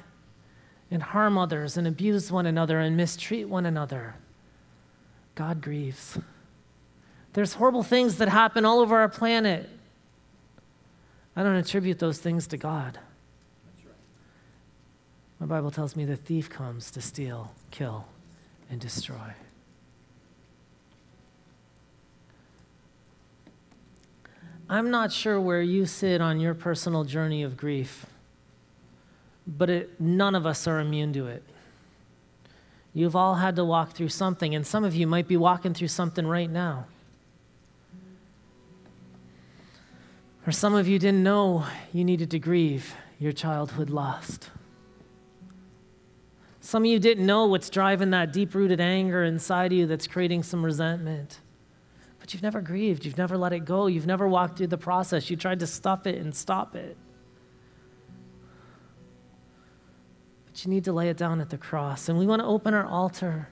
and 0.93 1.03
harm 1.03 1.39
others 1.39 1.77
and 1.77 1.87
abuse 1.87 2.31
one 2.31 2.45
another 2.45 2.79
and 2.79 2.97
mistreat 2.97 3.49
one 3.49 3.65
another, 3.65 4.15
God 5.35 5.63
grieves. 5.63 6.19
There's 7.33 7.55
horrible 7.55 7.83
things 7.83 8.19
that 8.19 8.29
happen 8.29 8.67
all 8.67 8.81
over 8.81 8.99
our 8.99 9.09
planet. 9.09 9.71
I 11.35 11.43
don't 11.43 11.57
attribute 11.57 11.99
those 11.99 12.19
things 12.19 12.47
to 12.49 12.59
God. 12.59 12.99
My 15.41 15.47
Bible 15.47 15.71
tells 15.71 15.97
me 15.97 16.05
the 16.05 16.15
thief 16.15 16.51
comes 16.51 16.91
to 16.91 17.01
steal, 17.01 17.53
kill, 17.71 18.05
and 18.71 18.79
destroy. 18.79 19.35
I'm 24.69 24.91
not 24.91 25.11
sure 25.11 25.41
where 25.41 25.63
you 25.63 25.87
sit 25.87 26.21
on 26.21 26.39
your 26.39 26.55
personal 26.55 27.05
journey 27.05 27.43
of 27.43 27.57
grief, 27.57 28.07
but 29.47 29.71
it, 29.71 30.01
none 30.01 30.35
of 30.35 30.47
us 30.47 30.67
are 30.67 30.81
immune 30.81 31.13
to 31.15 31.27
it. 31.27 31.43
You've 32.95 33.17
all 33.17 33.37
had 33.37 33.57
to 33.57 33.65
walk 33.65 33.93
through 33.93 34.11
something, 34.11 34.55
and 34.55 34.67
some 34.67 34.85
of 34.85 34.95
you 34.95 35.07
might 35.07 35.27
be 35.27 35.37
walking 35.37 35.73
through 35.75 35.89
something 35.89 36.27
right 36.27 36.51
now. 36.51 36.87
Or 40.47 40.53
some 40.53 40.75
of 40.75 40.89
you 40.89 40.99
didn't 40.99 41.23
know 41.23 41.65
you 41.93 42.05
needed 42.05 42.31
to 42.33 42.39
grieve 42.39 42.95
your 43.19 43.33
childhood 43.33 43.91
lost. 43.91 44.51
Some 46.61 46.83
of 46.83 46.91
you 46.91 46.99
didn't 46.99 47.25
know 47.25 47.47
what's 47.47 47.71
driving 47.71 48.11
that 48.11 48.33
deep 48.33 48.55
rooted 48.55 48.81
anger 48.81 49.25
inside 49.25 49.73
of 49.73 49.79
you 49.79 49.87
that's 49.87 50.07
creating 50.07 50.43
some 50.43 50.65
resentment. 50.65 51.39
But 52.19 52.33
you've 52.33 52.43
never 52.43 52.61
grieved. 52.61 53.05
You've 53.05 53.19
never 53.19 53.37
let 53.37 53.53
it 53.53 53.65
go. 53.65 53.87
You've 53.87 54.07
never 54.07 54.29
walked 54.29 54.59
through 54.59 54.69
the 54.69 54.79
process. 54.79 55.29
You 55.29 55.37
tried 55.37 55.61
to 55.61 55.67
stuff 55.67 56.07
it 56.07 56.21
and 56.21 56.35
stop 56.35 56.77
it. 56.77 56.97
But 60.53 60.65
you 60.67 60.71
need 60.71 60.85
to 60.85 60.93
lay 60.93 61.09
it 61.09 61.17
down 61.17 61.41
at 61.41 61.49
the 61.49 61.57
cross. 61.57 62.11
And 62.11 62.19
we 62.19 62.27
want 62.27 62.41
to 62.41 62.47
open 62.47 62.75
our 62.75 62.85
altar. 62.85 63.49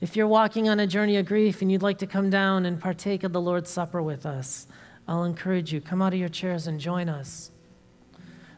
If 0.00 0.14
you're 0.14 0.28
walking 0.28 0.68
on 0.68 0.78
a 0.78 0.86
journey 0.86 1.16
of 1.16 1.26
grief 1.26 1.62
and 1.62 1.72
you'd 1.72 1.82
like 1.82 1.98
to 1.98 2.06
come 2.06 2.30
down 2.30 2.64
and 2.64 2.80
partake 2.80 3.24
of 3.24 3.32
the 3.32 3.40
Lord's 3.40 3.70
Supper 3.70 4.02
with 4.02 4.24
us, 4.24 4.68
I'll 5.08 5.24
encourage 5.24 5.72
you. 5.72 5.80
Come 5.80 6.00
out 6.00 6.12
of 6.12 6.18
your 6.18 6.28
chairs 6.28 6.68
and 6.68 6.78
join 6.78 7.08
us. 7.08 7.50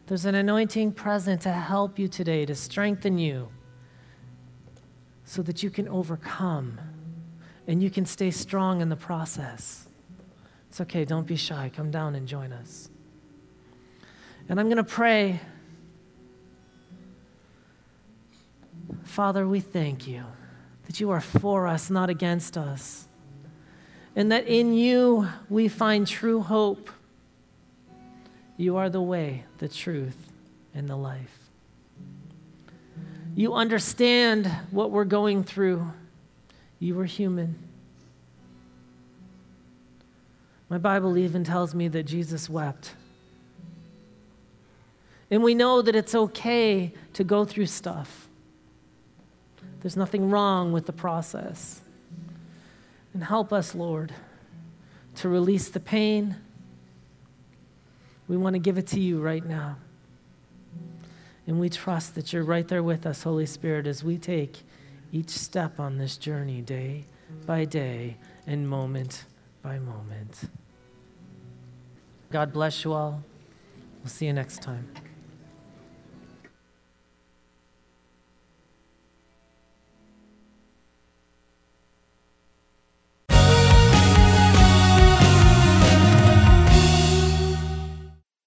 There's 0.07 0.27
an 0.27 0.35
anointing 0.35 0.93
present 0.93 1.41
to 1.43 1.53
help 1.53 1.99
you 1.99 2.07
today, 2.07 2.45
to 2.47 2.55
strengthen 2.55 3.19
you, 3.19 3.49
so 5.25 5.43
that 5.43 5.63
you 5.63 5.71
can 5.71 5.89
overcome 5.89 6.79
and 7.67 7.83
you 7.83 7.91
can 7.91 8.07
stay 8.07 8.31
strong 8.31 8.81
in 8.81 8.89
the 8.89 8.97
process. 8.97 9.89
It's 10.69 10.81
okay, 10.83 11.05
don't 11.05 11.27
be 11.27 11.37
shy. 11.37 11.71
Come 11.75 11.91
down 11.91 12.15
and 12.15 12.29
join 12.29 12.53
us. 12.53 12.91
And 14.49 14.61
I'm 14.61 14.67
going 14.67 14.77
to 14.77 14.85
pray. 14.85 15.41
Father, 19.05 19.47
we 19.47 19.61
thank 19.61 20.07
you 20.07 20.25
that 20.87 21.01
you 21.01 21.11
are 21.11 21.21
for 21.21 21.67
us, 21.67 21.91
not 21.91 22.11
against 22.11 22.57
us, 22.57 23.07
and 24.15 24.31
that 24.33 24.47
in 24.47 24.73
you 24.75 25.29
we 25.49 25.69
find 25.69 26.07
true 26.07 26.41
hope. 26.41 26.91
You 28.57 28.77
are 28.77 28.89
the 28.89 29.03
way, 29.03 29.45
the 29.59 29.69
truth, 29.69 30.33
and 30.75 30.89
the 30.89 30.97
life. 30.97 31.39
You 33.35 33.55
understand 33.55 34.47
what 34.71 34.91
we're 34.91 35.05
going 35.05 35.45
through. 35.45 35.93
You 36.79 36.99
are 37.01 37.05
human. 37.05 37.59
My 40.69 40.79
Bible 40.79 41.17
even 41.19 41.45
tells 41.45 41.75
me 41.75 41.89
that 41.89 42.05
Jesus 42.05 42.49
wept. 42.49 42.95
And 45.31 45.43
we 45.43 45.55
know 45.55 45.83
that 45.83 45.95
it's 45.95 46.15
okay 46.15 46.93
to 47.13 47.25
go 47.25 47.45
through 47.45 47.67
stuff. 47.67 48.26
There's 49.87 49.97
nothing 49.97 50.31
wrong 50.31 50.73
with 50.73 50.87
the 50.87 50.93
process. 50.93 51.81
And 53.15 53.23
help 53.23 53.53
us, 53.53 53.73
Lord, 53.73 54.13
to 55.15 55.29
release 55.29 55.69
the 55.69 55.79
pain 55.79 56.35
we 58.27 58.37
want 58.37 58.55
to 58.55 58.59
give 58.59 58.79
it 58.79 58.89
to 58.89 59.01
you 59.01 59.21
right 59.21 59.47
now. 59.47 59.77
And 61.47 61.61
we 61.61 61.69
trust 61.69 62.17
that 62.17 62.33
you're 62.33 62.43
right 62.43 62.67
there 62.67 62.83
with 62.83 63.07
us, 63.07 63.23
Holy 63.23 63.47
Spirit, 63.47 63.87
as 63.87 64.03
we 64.03 64.19
take 64.19 64.65
each 65.13 65.31
step 65.31 65.79
on 65.79 65.99
this 65.99 66.17
journey, 66.17 66.63
day 66.63 67.05
by 67.47 67.65
day 67.65 68.17
and 68.45 68.69
moment 68.69 69.25
by 69.63 69.79
moment. 69.79 70.49
God 72.33 72.53
bless 72.53 72.83
you 72.83 72.93
all. 72.93 73.23
We'll 74.01 74.11
see 74.11 74.27
you 74.27 74.33
next 74.33 74.63
time. 74.63 74.89